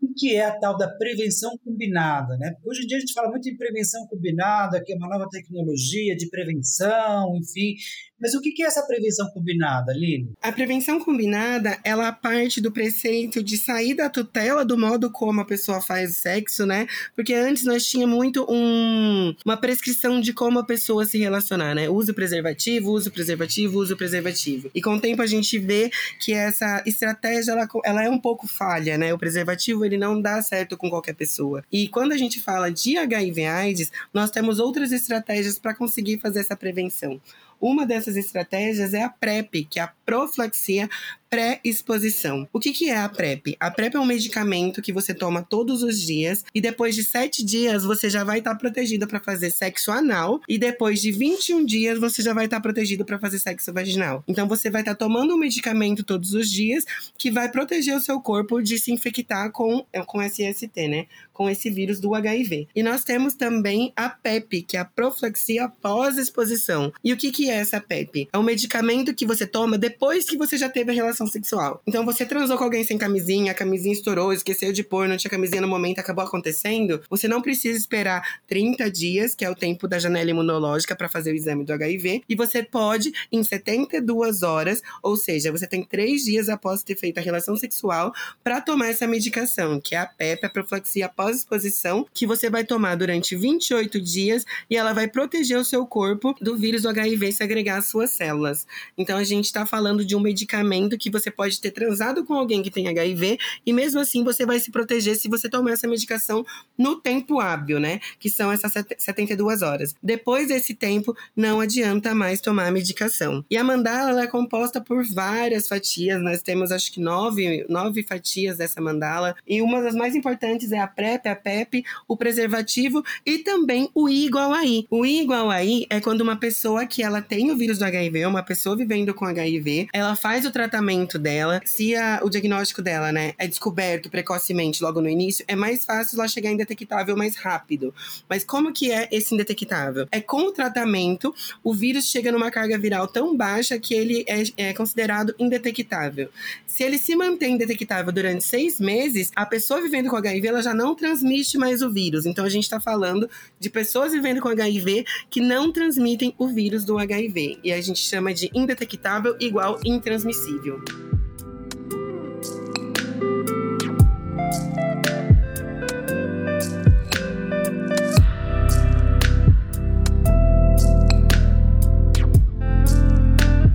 o 0.00 0.12
que 0.14 0.34
é 0.34 0.46
a 0.46 0.58
tal 0.58 0.76
da 0.76 0.88
prevenção 0.88 1.56
combinada, 1.62 2.36
né? 2.38 2.54
Hoje 2.64 2.84
em 2.84 2.86
dia 2.86 2.96
a 2.96 3.00
gente 3.00 3.12
fala 3.12 3.28
muito 3.28 3.48
em 3.48 3.56
prevenção 3.56 4.06
combinada, 4.08 4.82
que 4.82 4.92
é 4.92 4.96
uma 4.96 5.08
nova 5.08 5.28
tecnologia 5.30 6.16
de 6.16 6.28
prevenção, 6.30 7.36
enfim, 7.36 7.74
mas 8.20 8.34
o 8.34 8.40
que 8.40 8.62
é 8.62 8.66
essa 8.66 8.82
prevenção 8.82 9.28
combinada, 9.30 9.92
Aline? 9.92 10.32
A 10.42 10.52
prevenção 10.52 11.00
combinada, 11.00 11.78
ela 11.82 12.12
parte 12.12 12.60
do 12.60 12.70
preceito 12.70 13.42
de 13.42 13.56
sair 13.56 13.94
da 13.94 14.10
tutela 14.10 14.64
do 14.64 14.76
modo 14.76 15.10
como 15.10 15.40
a 15.40 15.44
pessoa 15.44 15.80
faz 15.80 16.16
sexo, 16.16 16.66
né? 16.66 16.86
Porque 17.16 17.32
antes 17.32 17.64
nós 17.64 17.86
tínhamos 17.86 18.16
muito 18.16 18.46
um, 18.48 19.34
uma 19.44 19.56
prescrição 19.56 20.20
de 20.20 20.32
como 20.32 20.58
a 20.58 20.64
pessoa 20.64 21.04
se 21.04 21.18
relacionar, 21.18 21.74
né? 21.74 21.88
Uso 21.88 22.12
preservativo, 22.12 22.90
uso 22.90 23.10
preservativo, 23.10 23.78
uso 23.78 23.96
preservativo. 23.96 24.70
E 24.74 24.82
com 24.82 24.96
o 24.96 25.00
tempo 25.00 25.22
a 25.22 25.26
gente 25.26 25.58
vê 25.58 25.90
que 26.18 26.32
essa 26.32 26.82
estratégia, 26.86 27.52
ela, 27.52 27.68
ela 27.84 28.04
é 28.04 28.10
um 28.10 28.18
pouco 28.18 28.46
falha, 28.46 28.98
né? 28.98 29.14
O 29.14 29.18
preservativo, 29.18 29.84
ele 29.84 29.96
não 29.96 30.20
dá 30.20 30.42
certo 30.42 30.76
com 30.76 30.90
qualquer 30.90 31.14
pessoa. 31.14 31.64
E 31.72 31.88
quando 31.88 32.12
a 32.12 32.16
gente 32.16 32.40
fala 32.40 32.70
de 32.70 32.96
HIV 32.96 33.44
AIDS, 33.44 33.92
nós 34.12 34.30
temos 34.30 34.58
outras 34.58 34.92
estratégias 34.92 35.58
para 35.58 35.74
conseguir 35.74 36.18
fazer 36.18 36.40
essa 36.40 36.56
prevenção. 36.56 37.20
Uma 37.60 37.86
dessas 37.86 38.16
estratégias 38.16 38.94
é 38.94 39.02
a 39.02 39.08
PrEP, 39.10 39.64
que 39.64 39.78
é 39.78 39.82
a 39.82 39.92
profilaxia 40.10 40.90
pré-exposição. 41.30 42.48
O 42.52 42.58
que, 42.58 42.72
que 42.72 42.90
é 42.90 42.98
a 42.98 43.08
PrEP? 43.08 43.56
A 43.60 43.70
PrEP 43.70 43.94
é 43.94 44.00
um 44.00 44.04
medicamento 44.04 44.82
que 44.82 44.92
você 44.92 45.14
toma 45.14 45.42
todos 45.48 45.84
os 45.84 46.00
dias 46.00 46.44
e 46.52 46.60
depois 46.60 46.96
de 46.96 47.04
7 47.04 47.44
dias 47.44 47.84
você 47.84 48.10
já 48.10 48.24
vai 48.24 48.38
estar 48.38 48.50
tá 48.50 48.56
protegido 48.58 49.06
para 49.06 49.20
fazer 49.20 49.50
sexo 49.50 49.92
anal 49.92 50.40
e 50.48 50.58
depois 50.58 51.00
de 51.00 51.12
21 51.12 51.64
dias 51.64 52.00
você 52.00 52.20
já 52.20 52.34
vai 52.34 52.46
estar 52.46 52.56
tá 52.56 52.60
protegido 52.60 53.04
para 53.04 53.16
fazer 53.16 53.38
sexo 53.38 53.72
vaginal. 53.72 54.24
Então 54.26 54.48
você 54.48 54.68
vai 54.68 54.82
estar 54.82 54.96
tá 54.96 54.98
tomando 54.98 55.32
um 55.32 55.38
medicamento 55.38 56.02
todos 56.02 56.34
os 56.34 56.50
dias 56.50 56.84
que 57.16 57.30
vai 57.30 57.48
proteger 57.48 57.96
o 57.96 58.00
seu 58.00 58.20
corpo 58.20 58.60
de 58.60 58.76
se 58.76 58.90
infectar 58.90 59.52
com, 59.52 59.86
com 60.06 60.20
SST, 60.20 60.88
né? 60.88 61.06
Com 61.32 61.48
esse 61.48 61.70
vírus 61.70 62.00
do 62.00 62.12
HIV. 62.12 62.66
E 62.74 62.82
nós 62.82 63.04
temos 63.04 63.34
também 63.34 63.92
a 63.94 64.08
PEP, 64.08 64.62
que 64.62 64.76
é 64.76 64.80
a 64.80 64.84
profilaxia 64.84 65.68
pós-exposição. 65.68 66.92
E 67.04 67.12
o 67.12 67.16
que, 67.16 67.30
que 67.30 67.48
é 67.48 67.54
essa 67.54 67.80
PEP? 67.80 68.28
É 68.32 68.36
um 68.36 68.42
medicamento 68.42 69.14
que 69.14 69.24
você 69.24 69.46
toma 69.46 69.78
depois 69.78 69.99
que 70.28 70.36
você 70.36 70.56
já 70.56 70.68
teve 70.68 70.90
a 70.90 70.94
relação 70.94 71.26
sexual. 71.26 71.82
Então 71.86 72.04
você 72.04 72.24
transou 72.24 72.56
com 72.56 72.64
alguém 72.64 72.84
sem 72.84 72.96
camisinha, 72.96 73.52
a 73.52 73.54
camisinha 73.54 73.92
estourou, 73.92 74.32
esqueceu 74.32 74.72
de 74.72 74.82
pôr, 74.82 75.08
não 75.08 75.16
tinha 75.16 75.30
camisinha 75.30 75.60
no 75.60 75.68
momento, 75.68 75.98
acabou 75.98 76.24
acontecendo. 76.24 77.02
Você 77.10 77.26
não 77.26 77.42
precisa 77.42 77.76
esperar 77.76 78.40
30 78.46 78.90
dias, 78.90 79.34
que 79.34 79.44
é 79.44 79.50
o 79.50 79.54
tempo 79.54 79.88
da 79.88 79.98
janela 79.98 80.30
imunológica 80.30 80.94
para 80.96 81.08
fazer 81.08 81.32
o 81.32 81.34
exame 81.34 81.64
do 81.64 81.72
HIV, 81.72 82.22
e 82.28 82.34
você 82.34 82.62
pode 82.62 83.12
em 83.30 83.42
72 83.42 84.42
horas, 84.42 84.82
ou 85.02 85.16
seja, 85.16 85.52
você 85.52 85.66
tem 85.66 85.82
três 85.82 86.24
dias 86.24 86.48
após 86.48 86.82
ter 86.82 86.96
feito 86.96 87.18
a 87.18 87.22
relação 87.22 87.56
sexual 87.56 88.12
para 88.42 88.60
tomar 88.60 88.88
essa 88.88 89.06
medicação, 89.06 89.80
que 89.80 89.94
é 89.94 89.98
a 89.98 90.06
PEP, 90.06 90.46
a 90.46 90.50
profilaxia 90.50 91.08
pós-exposição, 91.08 92.06
que 92.12 92.26
você 92.26 92.48
vai 92.48 92.64
tomar 92.64 92.94
durante 92.94 93.36
28 93.36 94.00
dias 94.00 94.44
e 94.68 94.76
ela 94.76 94.92
vai 94.92 95.08
proteger 95.08 95.58
o 95.58 95.64
seu 95.64 95.86
corpo 95.86 96.34
do 96.40 96.56
vírus 96.56 96.82
do 96.82 96.88
HIV 96.88 97.32
se 97.32 97.42
agregar 97.42 97.78
às 97.78 97.86
suas 97.86 98.10
células. 98.10 98.66
Então 98.96 99.18
a 99.18 99.24
gente 99.24 99.46
está 99.46 99.66
falando 99.66 99.89
falando 99.90 100.04
de 100.04 100.14
um 100.14 100.20
medicamento 100.20 100.96
que 100.96 101.10
você 101.10 101.30
pode 101.30 101.60
ter 101.60 101.72
transado 101.72 102.24
com 102.24 102.34
alguém 102.34 102.62
que 102.62 102.70
tem 102.70 102.86
HIV 102.86 103.38
e 103.66 103.72
mesmo 103.72 103.98
assim 103.98 104.22
você 104.22 104.46
vai 104.46 104.60
se 104.60 104.70
proteger 104.70 105.16
se 105.16 105.28
você 105.28 105.48
tomar 105.48 105.72
essa 105.72 105.88
medicação 105.88 106.46
no 106.78 106.96
tempo 106.96 107.40
hábil, 107.40 107.80
né? 107.80 108.00
Que 108.18 108.30
são 108.30 108.52
essas 108.52 108.72
72 108.98 109.62
horas. 109.62 109.94
Depois 110.00 110.48
desse 110.48 110.74
tempo, 110.74 111.16
não 111.34 111.60
adianta 111.60 112.14
mais 112.14 112.40
tomar 112.40 112.68
a 112.68 112.70
medicação. 112.70 113.44
E 113.50 113.56
a 113.56 113.64
mandala 113.64 114.22
é 114.22 114.26
composta 114.28 114.80
por 114.80 115.04
várias 115.04 115.66
fatias. 115.66 116.22
Nós 116.22 116.40
temos 116.40 116.70
acho 116.70 116.92
que 116.92 117.00
nove, 117.00 117.66
nove 117.68 118.04
fatias 118.04 118.58
dessa 118.58 118.80
mandala. 118.80 119.34
E 119.46 119.60
uma 119.60 119.82
das 119.82 119.94
mais 119.94 120.14
importantes 120.14 120.70
é 120.70 120.78
a 120.78 120.86
PrEP, 120.86 121.26
a 121.26 121.34
PEP, 121.34 121.84
o 122.06 122.16
preservativo 122.16 123.02
e 123.26 123.38
também 123.38 123.90
o 123.92 124.08
I 124.08 124.26
igual 124.26 124.52
a 124.52 124.64
I. 124.64 124.86
O 124.88 125.04
I 125.04 125.22
igual 125.22 125.50
a 125.50 125.64
I 125.64 125.86
é 125.90 126.00
quando 126.00 126.20
uma 126.20 126.36
pessoa 126.36 126.86
que 126.86 127.02
ela 127.02 127.20
tem 127.20 127.50
o 127.50 127.56
vírus 127.56 127.78
do 127.78 127.84
HIV, 127.84 128.26
uma 128.26 128.42
pessoa 128.42 128.76
vivendo 128.76 129.12
com 129.12 129.24
HIV, 129.24 129.69
ela 129.92 130.14
faz 130.16 130.44
o 130.44 130.50
tratamento 130.50 131.18
dela. 131.18 131.60
Se 131.64 131.94
a, 131.94 132.20
o 132.22 132.30
diagnóstico 132.30 132.82
dela, 132.82 133.12
né, 133.12 133.34
é 133.38 133.46
descoberto 133.46 134.10
precocemente 134.10 134.82
logo 134.82 135.00
no 135.00 135.08
início, 135.08 135.44
é 135.48 135.56
mais 135.56 135.84
fácil 135.84 136.18
ela 136.18 136.28
chegar 136.28 136.50
indetectável 136.50 137.16
mais 137.16 137.36
rápido. 137.36 137.94
Mas 138.28 138.44
como 138.44 138.72
que 138.72 138.90
é 138.92 139.08
esse 139.10 139.34
indetectável? 139.34 140.06
É 140.10 140.20
com 140.20 140.48
o 140.48 140.52
tratamento, 140.52 141.34
o 141.62 141.74
vírus 141.74 142.06
chega 142.06 142.32
numa 142.32 142.50
carga 142.50 142.78
viral 142.78 143.06
tão 143.06 143.36
baixa 143.36 143.78
que 143.78 143.94
ele 143.94 144.24
é, 144.28 144.68
é 144.68 144.72
considerado 144.72 145.34
indetectável. 145.38 146.28
Se 146.66 146.84
ele 146.84 146.98
se 146.98 147.14
mantém 147.14 147.54
indetectável 147.54 148.12
durante 148.12 148.44
seis 148.44 148.80
meses, 148.80 149.30
a 149.34 149.44
pessoa 149.44 149.82
vivendo 149.82 150.08
com 150.08 150.16
HIV 150.16 150.46
ela 150.46 150.62
já 150.62 150.72
não 150.72 150.94
transmite 150.94 151.58
mais 151.58 151.82
o 151.82 151.90
vírus. 151.90 152.26
Então 152.26 152.44
a 152.44 152.48
gente 152.48 152.64
está 152.64 152.80
falando 152.80 153.28
de 153.58 153.68
pessoas 153.68 154.12
vivendo 154.12 154.40
com 154.40 154.48
HIV 154.48 155.04
que 155.28 155.40
não 155.40 155.72
transmitem 155.72 156.34
o 156.38 156.48
vírus 156.48 156.84
do 156.84 156.98
HIV. 156.98 157.58
E 157.62 157.72
a 157.72 157.80
gente 157.80 158.00
chama 158.00 158.32
de 158.32 158.50
indetectável 158.54 159.36
igual 159.40 159.59
intransmissível. 159.84 160.80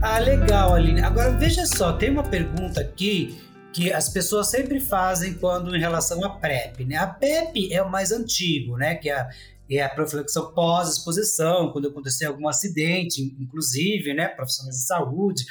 Ah, 0.01 0.19
legal, 0.19 0.73
Aline. 0.73 1.01
Agora 1.01 1.31
veja 1.31 1.65
só, 1.65 1.93
tem 1.93 2.09
uma 2.09 2.23
pergunta 2.23 2.79
aqui 2.79 3.37
que 3.73 3.91
as 3.91 4.07
pessoas 4.07 4.47
sempre 4.49 4.79
fazem 4.79 5.33
quando 5.33 5.75
em 5.75 5.79
relação 5.79 6.23
à 6.23 6.29
PrEP, 6.29 6.85
né? 6.85 6.95
A 6.95 7.07
PrEP 7.07 7.73
é 7.73 7.81
o 7.81 7.91
mais 7.91 8.13
antigo, 8.13 8.77
né? 8.77 8.95
Que 8.95 9.09
é 9.09 9.19
a, 9.19 9.29
é 9.69 9.81
a 9.81 9.89
profilaxia 9.89 10.41
pós-exposição, 10.43 11.73
quando 11.73 11.89
acontecer 11.89 12.25
algum 12.25 12.47
acidente, 12.47 13.21
inclusive, 13.37 14.13
né? 14.13 14.29
Profissionais 14.29 14.77
de 14.77 14.85
saúde, 14.85 15.43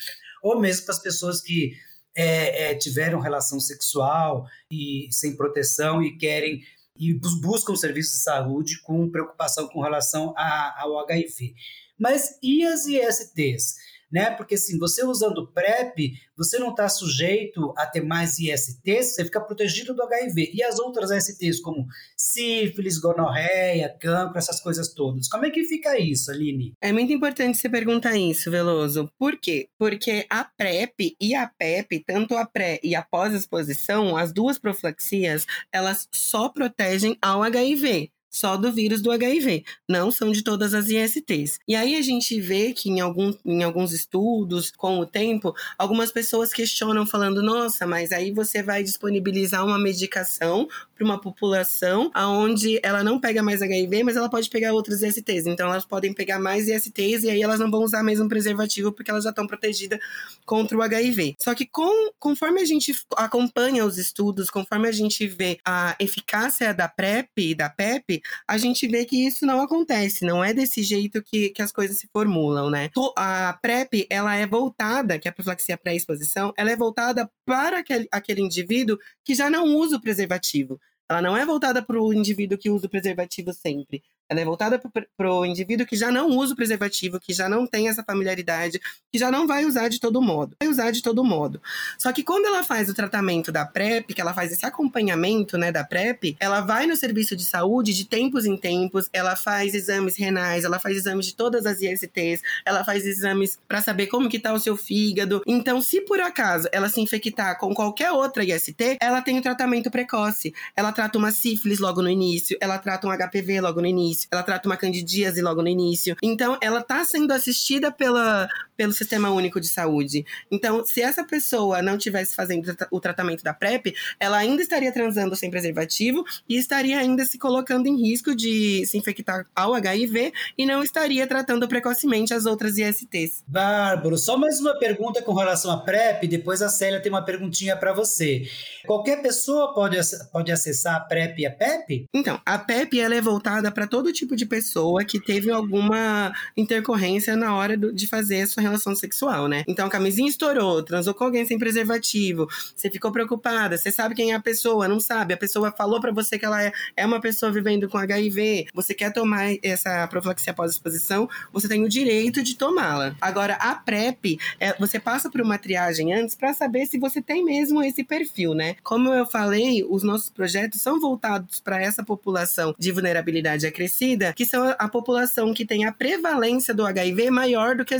ou 0.45 0.61
mesmo 0.61 0.85
para 0.85 0.95
as 0.95 1.03
pessoas 1.03 1.41
que 1.41 1.73
é, 2.15 2.71
é, 2.71 2.75
tiveram 2.75 3.19
relação 3.19 3.59
sexual 3.59 4.47
e 4.71 5.09
sem 5.11 5.35
proteção 5.35 6.03
e 6.03 6.19
querem 6.19 6.63
e 6.97 7.15
buscam 7.41 7.75
serviços 7.75 8.19
de 8.19 8.23
saúde 8.23 8.81
com 8.83 9.11
preocupação 9.11 9.67
com 9.67 9.81
relação 9.81 10.35
a, 10.37 10.83
ao 10.83 10.99
HIV. 11.01 11.55
Mas 11.99 12.39
e 12.43 12.65
as 12.65 12.87
ISTs? 12.87 13.75
Né? 14.15 14.31
Porque 14.31 14.55
assim, 14.55 14.79
você 14.79 15.05
usando 15.05 15.49
PrEP, 15.49 16.13
você 16.37 16.57
não 16.57 16.71
está 16.71 16.89
sujeito 16.89 17.75
a 17.77 17.85
ter 17.85 18.01
mais 18.01 18.39
ISTs, 18.39 19.17
você 19.17 19.25
fica 19.25 19.41
protegido 19.41 19.93
do 19.93 20.05
HIV. 20.05 20.53
E 20.55 20.63
as 20.63 20.79
outras 20.79 21.11
ISTs, 21.11 21.61
como 21.61 21.85
sífilis, 22.17 22.97
gonorreia, 22.99 23.93
cancro, 24.01 24.39
essas 24.39 24.61
coisas 24.61 24.95
todas. 24.95 25.27
Como 25.27 25.45
é 25.45 25.51
que 25.51 25.65
fica 25.65 25.99
isso, 25.99 26.31
Aline? 26.31 26.75
É 26.81 26.93
muito 26.93 27.13
importante 27.13 27.59
você 27.59 27.69
perguntar 27.69 28.17
isso, 28.17 28.53
Veloso. 28.53 29.11
Por 29.19 29.37
quê? 29.37 29.67
Porque 29.77 30.25
a 30.31 30.45
PrEP 30.45 31.17
e 31.21 31.35
a 31.35 31.49
PEP, 31.49 32.05
tanto 32.07 32.37
a 32.37 32.47
pré 32.47 32.79
e 32.85 32.95
a 32.95 33.03
pós-exposição, 33.03 34.17
as 34.17 34.33
duas 34.33 34.59
profilaxias, 34.59 35.45
elas 35.73 36.07
só 36.15 36.49
protegem 36.49 37.19
ao 37.21 37.43
HIV 37.43 38.13
só 38.35 38.57
do 38.57 38.73
vírus 38.73 39.01
do 39.01 39.13
HIV, 39.13 39.65
não 39.89 40.11
são 40.11 40.33
de 40.33 40.43
todas 40.43 40.75
as 40.75 40.89
ISTs. 40.89 41.61
E 41.69 41.77
aí 41.77 41.95
a 41.95 42.03
gente 42.03 42.41
vê 42.41 42.73
que 42.73 42.91
em, 42.91 43.01
algum, 43.01 43.33
em 43.45 43.63
alguns 43.63 43.93
estudos, 43.93 44.73
com 44.77 44.99
o 44.99 45.07
tempo, 45.07 45.55
algumas 45.79 46.11
pessoas 46.11 46.53
questionam 46.53 47.07
falando: 47.07 47.41
nossa, 47.41 47.87
mas 47.87 48.11
aí 48.11 48.33
você 48.33 48.61
vai 48.61 48.83
disponibilizar 48.83 49.65
uma 49.65 49.79
medicação 49.79 50.69
para 50.97 51.05
uma 51.05 51.21
população 51.21 52.11
aonde 52.13 52.81
ela 52.83 53.05
não 53.05 53.21
pega 53.21 53.41
mais 53.41 53.63
HIV, 53.63 54.03
mas 54.03 54.17
ela 54.17 54.29
pode 54.29 54.51
pegar 54.51 54.73
outras 54.73 55.03
ISTs. 55.03 55.47
Então 55.47 55.69
elas 55.69 55.87
podem 55.87 56.13
pegar 56.13 56.41
mais 56.41 56.67
ISTs 56.67 57.23
e 57.23 57.31
aí 57.31 57.41
elas 57.41 57.61
não 57.61 57.71
vão 57.71 57.85
usar 57.85 58.03
mesmo 58.03 58.29
preservativo 58.29 58.91
porque 58.91 59.13
elas 59.13 59.23
já 59.23 59.31
estão 59.31 59.47
protegidas 59.47 60.01
contra 60.45 60.77
o 60.77 60.83
HIV. 60.83 61.37
Só 61.39 61.55
que 61.55 61.67
com, 61.67 62.11
conforme 62.19 62.61
a 62.61 62.65
gente 62.65 62.93
acompanha 63.17 63.85
os 63.85 63.97
estudos, 63.97 64.51
conforme 64.51 64.89
a 64.89 64.93
gente 64.93 65.25
vê 65.29 65.59
a 65.65 65.95
eficácia 66.01 66.75
da 66.75 66.89
PrEP 66.89 67.29
e 67.39 67.55
da 67.55 67.69
PEP, 67.69 68.24
a 68.47 68.57
gente 68.59 68.87
vê 68.87 69.05
que 69.05 69.27
isso 69.27 69.47
não 69.47 69.61
acontece, 69.61 70.25
não 70.25 70.43
é 70.43 70.53
desse 70.53 70.83
jeito 70.83 71.23
que, 71.23 71.51
que 71.51 71.63
as 71.63 71.73
coisas 71.73 71.99
se 71.99 72.09
formulam, 72.13 72.71
né? 72.71 72.91
A 73.17 73.59
PrEP, 73.61 74.07
ela 74.11 74.35
é 74.35 74.47
voltada, 74.47 75.19
que 75.19 75.29
é 75.29 75.31
a 75.31 75.35
profilaxia 75.35 75.77
pré-exposição, 75.77 76.53
ela 76.57 76.71
é 76.71 76.77
voltada 76.77 77.31
para 77.45 77.79
aquele, 77.79 78.09
aquele 78.11 78.41
indivíduo 78.41 78.99
que 79.25 79.35
já 79.35 79.51
não 79.51 79.65
usa 79.77 79.97
o 79.97 80.01
preservativo. 80.01 80.81
Ela 81.09 81.21
não 81.21 81.37
é 81.37 81.45
voltada 81.45 81.83
para 81.83 82.01
o 82.01 82.13
indivíduo 82.13 82.59
que 82.59 82.71
usa 82.71 82.87
o 82.87 82.91
preservativo 82.91 83.53
sempre. 83.53 84.03
Ela 84.29 84.41
é 84.41 84.45
voltada 84.45 84.81
para 85.17 85.33
o 85.33 85.45
indivíduo 85.45 85.87
que 85.87 85.97
já 85.97 86.11
não 86.11 86.29
usa 86.31 86.55
o 86.55 86.57
preservativo, 86.57 87.21
que 87.21 87.35
já 87.35 87.49
não 87.49 87.67
tem 87.67 87.89
essa 87.89 88.03
familiaridade, 88.03 88.81
que 89.13 89.19
já 89.19 89.31
não 89.31 89.47
vai 89.47 89.67
usar 89.67 89.89
de 89.89 90.01
todo 90.01 90.21
modo. 90.23 90.57
Vai 90.59 90.69
usar 90.69 90.91
de 90.91 91.03
todo 91.03 91.23
modo. 91.23 91.61
Só 91.99 92.11
que 92.11 92.23
quando 92.23 92.47
ela 92.47 92.63
faz 92.63 92.89
o 92.89 92.95
tratamento 92.95 93.53
da 93.53 93.67
PrEP, 93.67 94.15
que 94.15 94.21
ela 94.21 94.33
faz 94.33 94.51
esse 94.51 94.65
acompanhamento 94.65 95.59
né, 95.59 95.71
da 95.71 95.85
PrEP, 95.85 96.37
ela 96.41 96.63
vai 96.63 96.87
no 96.87 96.97
serviço 96.97 97.37
de 97.37 97.45
saúde 97.45 97.93
de 97.93 98.07
tempos 98.07 98.47
em 98.47 98.57
tempos, 98.57 99.11
ela 99.13 99.37
faz 99.37 99.75
exames 99.75 100.17
renais, 100.17 100.65
ela 100.65 100.79
faz 100.79 100.97
exames 100.97 101.27
de 101.27 101.35
todas 101.35 101.67
as 101.67 101.83
ISTs, 101.83 102.43
ela 102.65 102.83
faz 102.83 103.05
exames 103.05 103.59
para 103.69 103.83
saber 103.83 104.07
como 104.07 104.29
que 104.29 104.39
tá 104.39 104.55
o 104.55 104.59
seu 104.59 104.77
fígado. 104.77 105.43
Então, 105.47 105.83
se 105.83 106.01
por 106.01 106.21
acaso 106.21 106.67
ela 106.73 106.89
se 106.89 107.01
infectar 107.01 107.59
com 107.59 107.75
qualquer 107.75 108.11
outra 108.11 108.43
IST, 108.43 108.97
ela 109.01 109.21
tem 109.21 109.39
o 109.39 109.43
tratamento 109.43 109.91
precoce. 109.91 110.55
Ela 110.75 110.93
trata 110.93 111.19
uma 111.19 111.31
sífilis 111.31 111.79
logo 111.79 112.01
no 112.01 112.09
início, 112.09 112.57
ela 112.59 112.79
trata 112.79 113.07
um 113.07 113.11
HPV 113.11 113.61
logo 113.61 113.83
no 113.83 113.87
início 113.87 114.14
início, 114.15 114.29
ela 114.31 114.43
trata 114.43 114.69
uma 114.69 114.77
candidíase 114.77 115.43
logo 115.43 115.61
no 115.61 115.69
início. 115.69 116.17
Então, 116.23 116.57
ela 116.61 116.81
está 116.81 117.05
sendo 117.05 117.33
assistida 117.33 117.91
pela, 117.91 118.49
pelo 118.77 118.93
Sistema 118.93 119.31
Único 119.31 119.61
de 119.61 119.69
Saúde. 119.69 120.25
Então, 120.51 120.85
se 120.85 121.01
essa 121.01 121.25
pessoa 121.25 121.83
não 121.83 121.97
tivesse 121.99 122.35
fazendo 122.35 122.75
o 122.91 123.01
tratamento 123.01 123.43
da 123.43 123.55
PrEP, 123.55 123.95
ela 124.19 124.39
ainda 124.39 124.63
estaria 124.63 124.93
transando 124.93 125.37
sem 125.37 125.51
preservativo 125.51 126.25
e 126.49 126.57
estaria 126.57 126.99
ainda 126.99 127.25
se 127.25 127.39
colocando 127.39 127.87
em 127.87 128.01
risco 128.01 128.35
de 128.35 128.85
se 128.87 128.97
infectar 128.99 129.47
ao 129.55 129.75
HIV 129.75 130.33
e 130.57 130.67
não 130.67 130.83
estaria 130.83 131.27
tratando 131.27 131.69
precocemente 131.69 132.35
as 132.35 132.47
outras 132.47 132.79
ISTs. 132.79 133.45
Bárbaro, 133.47 134.19
só 134.19 134.37
mais 134.37 134.61
uma 134.61 134.79
pergunta 134.79 135.23
com 135.23 135.35
relação 135.35 135.71
à 135.71 135.79
PrEP, 135.79 136.27
depois 136.27 136.63
a 136.63 136.69
Célia 136.69 137.01
tem 137.01 137.11
uma 137.11 137.25
perguntinha 137.25 137.77
para 137.77 137.93
você. 137.93 138.49
Qualquer 138.87 139.23
pessoa 139.23 139.73
pode, 139.75 139.97
pode 140.33 140.53
acessar 140.53 140.97
a 140.97 141.01
PrEP 141.01 141.41
e 141.41 141.47
a 141.47 141.51
PEP? 141.51 142.07
Então, 142.13 142.41
a 142.45 142.59
PEP 142.59 143.01
ela 143.01 143.15
é 143.15 143.21
voltada 143.21 143.71
para 143.71 143.87
todo 143.87 144.13
tipo 144.13 144.37
de 144.37 144.47
pessoa 144.47 145.05
que 145.05 145.21
teve 145.21 145.51
alguma 145.51 146.33
intercorrência 146.57 147.37
na 147.37 147.55
hora 147.55 147.77
do, 147.77 147.93
de 147.93 148.07
fazer 148.07 148.43
a 148.43 148.47
sua 148.47 148.63
relação 148.65 148.95
sexual, 148.95 149.49
né? 149.49 149.65
Então, 149.67 149.87
a 149.87 149.91
camisinha 149.91 150.29
estourou, 150.29 150.83
transou 150.83 151.15
com 151.15 151.25
alguém 151.25 151.45
sem 151.45 151.59
preservativo, 151.59 152.49
você 152.75 152.91
ficou 152.91 153.13
preocupada, 153.13 153.77
você 153.77 153.91
sabe 153.91 154.15
quem 154.15 154.33
é 154.33 154.35
a 154.35 154.41
pessoa, 154.41 154.89
não 154.89 155.01
sabe, 155.01 155.35
a 155.35 155.37
pessoa 155.37 155.73
falou 155.73 156.01
para 156.01 156.13
você 156.13 156.39
que 156.39 156.45
ela 156.45 156.63
é, 156.63 156.73
é 156.97 157.07
uma 157.07 157.21
pessoa 157.21 157.51
vivendo 157.53 157.89
com 157.89 157.99
HIV, 157.99 158.67
você 158.75 158.95
quer 158.95 159.13
tomar 159.13 159.55
essa 159.63 160.07
profilaxia 160.09 160.53
pós-exposição, 160.53 161.29
você 161.53 161.69
tem 161.69 161.83
o 161.85 161.89
direito 161.89 162.43
de 162.43 162.57
tomá-la. 162.57 163.15
Agora, 163.21 163.55
a 163.55 163.75
PrEP, 163.75 164.39
é, 164.59 164.75
você 164.79 164.99
passa 164.99 165.31
por 165.31 165.41
uma 165.41 165.59
triagem 165.59 166.13
antes 166.13 166.35
para 166.35 166.53
saber 166.53 166.87
se 166.87 166.99
você 166.99 167.21
tem 167.21 167.45
mesmo 167.45 167.83
esse 167.83 168.03
perfil, 168.05 168.55
né? 168.55 168.77
Como 168.83 169.13
eu 169.13 169.27
falei, 169.27 169.85
os 169.89 170.03
nossos 170.03 170.31
projetos 170.31 170.81
são 170.81 171.01
voltados 171.01 171.61
para 171.61 171.81
essa 171.81 172.03
população 172.03 172.75
de 172.79 172.93
vulnerabilidade 172.93 173.67
acrescida 173.67 174.33
que 174.33 174.45
são 174.45 174.75
a 174.79 174.89
população 174.89 175.53
que 175.53 175.65
tem 175.65 175.85
a 175.85 175.93
prevalência 175.93 176.75
do 176.75 176.85
HIV 176.85 177.31
maior 177.31 177.77
do 177.77 177.85
que 177.85 177.95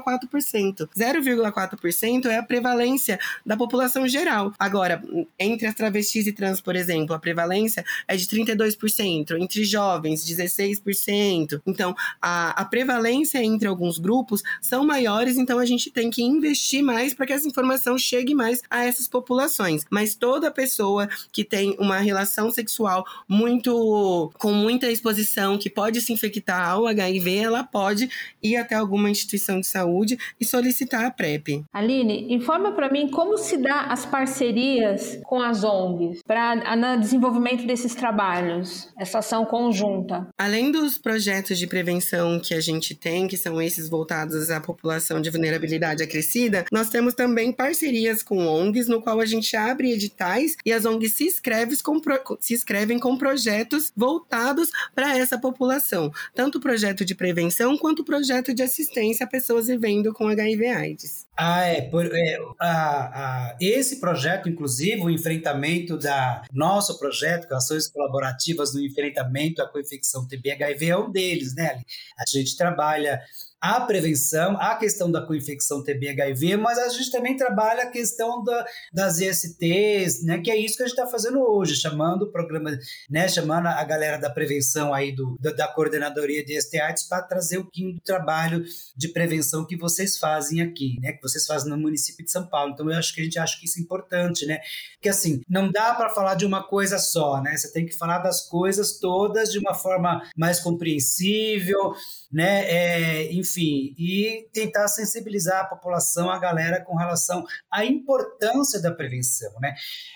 0,4%. 0.00 0.88
0,4% 0.96 2.26
é 2.26 2.38
a 2.38 2.42
prevalência 2.42 3.18
da 3.44 3.56
população 3.56 4.06
geral. 4.06 4.52
Agora, 4.58 5.02
entre 5.38 5.66
as 5.66 5.74
travestis 5.74 6.26
e 6.26 6.32
trans, 6.32 6.60
por 6.60 6.76
exemplo, 6.76 7.14
a 7.14 7.18
prevalência 7.18 7.84
é 8.06 8.16
de 8.16 8.26
32%, 8.26 9.38
entre 9.40 9.64
jovens, 9.64 10.24
16%. 10.24 11.60
Então, 11.66 11.94
a, 12.20 12.50
a 12.60 12.64
prevalência 12.64 13.42
entre 13.42 13.68
alguns 13.68 13.98
grupos 13.98 14.42
são 14.60 14.86
maiores, 14.86 15.36
então 15.36 15.58
a 15.58 15.66
gente 15.66 15.90
tem 15.90 16.10
que 16.10 16.22
investir 16.22 16.82
mais 16.82 17.14
para 17.14 17.26
que 17.26 17.32
essa 17.32 17.48
informação 17.48 17.98
chegue 17.98 18.34
mais 18.34 18.62
a 18.70 18.84
essas 18.84 19.08
populações. 19.08 19.84
Mas 19.90 20.14
toda 20.14 20.50
pessoa 20.50 21.08
que 21.32 21.44
tem 21.44 21.76
uma 21.78 21.98
relação 21.98 22.50
sexual 22.50 23.04
muito 23.28 24.30
com 24.38 24.52
muita 24.52 24.90
exposição 24.90 25.58
que 25.58 25.70
pode 25.70 26.00
se 26.00 26.12
infectar 26.12 26.68
ao 26.68 26.86
HIV, 26.86 27.36
ela 27.36 27.64
pode 27.64 28.08
ir 28.42 28.56
até 28.56 28.74
alguma 28.74 29.10
instituição 29.10 29.60
de 29.60 29.66
saúde 29.66 29.85
saúde 29.86 30.18
e 30.40 30.44
solicitar 30.44 31.04
a 31.04 31.10
PrEP. 31.10 31.64
Aline, 31.72 32.34
informa 32.34 32.72
para 32.72 32.90
mim 32.90 33.08
como 33.08 33.38
se 33.38 33.56
dá 33.56 33.82
as 33.82 34.04
parcerias 34.04 35.20
com 35.24 35.40
as 35.40 35.62
ONGs 35.62 36.22
para 36.26 36.76
no 36.76 37.00
desenvolvimento 37.00 37.66
desses 37.66 37.94
trabalhos, 37.94 38.92
essa 38.98 39.18
ação 39.18 39.44
conjunta. 39.44 40.26
Além 40.36 40.70
dos 40.72 40.98
projetos 40.98 41.58
de 41.58 41.66
prevenção 41.66 42.40
que 42.40 42.54
a 42.54 42.60
gente 42.60 42.94
tem, 42.94 43.28
que 43.28 43.36
são 43.36 43.62
esses 43.62 43.88
voltados 43.88 44.50
à 44.50 44.60
população 44.60 45.20
de 45.20 45.30
vulnerabilidade 45.30 46.02
acrescida, 46.02 46.64
nós 46.72 46.90
temos 46.90 47.14
também 47.14 47.52
parcerias 47.52 48.22
com 48.22 48.46
ONGs, 48.46 48.88
no 48.88 49.00
qual 49.00 49.20
a 49.20 49.26
gente 49.26 49.56
abre 49.56 49.92
editais 49.92 50.56
e 50.64 50.72
as 50.72 50.84
ONGs 50.84 51.14
se, 51.14 51.26
escreve 51.26 51.76
com, 51.82 52.00
se 52.40 52.54
inscrevem 52.54 52.98
com 52.98 53.16
projetos 53.16 53.92
voltados 53.96 54.70
para 54.94 55.16
essa 55.16 55.38
população, 55.38 56.10
tanto 56.34 56.58
o 56.58 56.60
projeto 56.60 57.04
de 57.04 57.14
prevenção 57.14 57.76
quanto 57.76 58.00
o 58.00 58.04
projeto 58.04 58.52
de 58.52 58.62
assistência 58.62 59.24
a 59.24 59.28
pessoas 59.28 59.68
vivendo 59.78 60.12
com 60.12 60.26
HIV/AIDS. 60.26 61.26
Ah, 61.36 61.64
é, 61.64 61.82
por, 61.82 62.06
é 62.06 62.38
a, 62.58 62.68
a, 62.68 63.56
esse 63.60 64.00
projeto, 64.00 64.48
inclusive, 64.48 65.02
o 65.02 65.10
enfrentamento 65.10 65.98
da 65.98 66.42
nosso 66.52 66.98
projeto, 66.98 67.52
ações 67.52 67.88
colaborativas 67.88 68.74
no 68.74 68.80
enfrentamento 68.80 69.62
à 69.62 69.68
co-infecção 69.68 70.26
TB/HIV 70.26 70.86
é 70.86 70.96
um 70.96 71.10
deles, 71.10 71.54
né? 71.54 71.80
A 72.18 72.24
gente 72.28 72.56
trabalha 72.56 73.20
a 73.60 73.80
prevenção, 73.80 74.56
a 74.60 74.74
questão 74.76 75.10
da 75.10 75.22
co-infecção 75.22 75.82
TB-HIV, 75.82 76.56
mas 76.56 76.78
a 76.78 76.88
gente 76.88 77.10
também 77.10 77.36
trabalha 77.36 77.84
a 77.84 77.90
questão 77.90 78.44
da, 78.44 78.66
das 78.92 79.18
ISTs, 79.18 80.22
né, 80.24 80.40
que 80.40 80.50
é 80.50 80.56
isso 80.56 80.76
que 80.76 80.82
a 80.82 80.86
gente 80.86 80.98
está 80.98 81.10
fazendo 81.10 81.40
hoje, 81.40 81.74
chamando 81.74 82.22
o 82.22 82.30
programa, 82.30 82.78
né, 83.10 83.28
chamando 83.28 83.66
a 83.66 83.84
galera 83.84 84.18
da 84.18 84.28
prevenção 84.28 84.92
aí 84.92 85.12
do, 85.12 85.36
da, 85.40 85.52
da 85.52 85.68
coordenadoria 85.68 86.44
de 86.44 86.56
IST 86.56 86.76
para 87.08 87.22
trazer 87.22 87.58
o 87.58 87.64
do 87.64 88.00
trabalho 88.04 88.64
de 88.96 89.08
prevenção 89.08 89.66
que 89.66 89.76
vocês 89.76 90.18
fazem 90.18 90.60
aqui, 90.60 90.98
né, 91.00 91.12
que 91.12 91.22
vocês 91.22 91.46
fazem 91.46 91.70
no 91.70 91.78
município 91.78 92.24
de 92.24 92.30
São 92.30 92.46
Paulo. 92.46 92.72
Então 92.72 92.90
eu 92.90 92.98
acho 92.98 93.14
que 93.14 93.20
a 93.20 93.24
gente 93.24 93.38
acha 93.38 93.58
que 93.58 93.66
isso 93.66 93.78
é 93.78 93.82
importante, 93.82 94.46
né, 94.46 94.60
porque 94.94 95.08
assim, 95.08 95.40
não 95.48 95.70
dá 95.70 95.94
para 95.94 96.10
falar 96.10 96.34
de 96.34 96.44
uma 96.44 96.62
coisa 96.62 96.98
só, 96.98 97.40
né, 97.40 97.56
você 97.56 97.72
tem 97.72 97.86
que 97.86 97.96
falar 97.96 98.18
das 98.18 98.48
coisas 98.48 98.98
todas 98.98 99.50
de 99.50 99.58
uma 99.58 99.74
forma 99.74 100.22
mais 100.36 100.60
compreensível, 100.60 101.94
né, 102.30 102.64
é, 102.70 103.32
enfim, 103.46 103.94
e 103.96 104.48
tentar 104.52 104.88
sensibilizar 104.88 105.60
a 105.60 105.64
população, 105.64 106.28
a 106.30 106.38
galera, 106.38 106.80
com 106.80 106.96
relação 106.96 107.44
à 107.70 107.84
importância 107.84 108.82
da 108.82 108.90
prevenção, 108.90 109.52
né? 109.60 109.74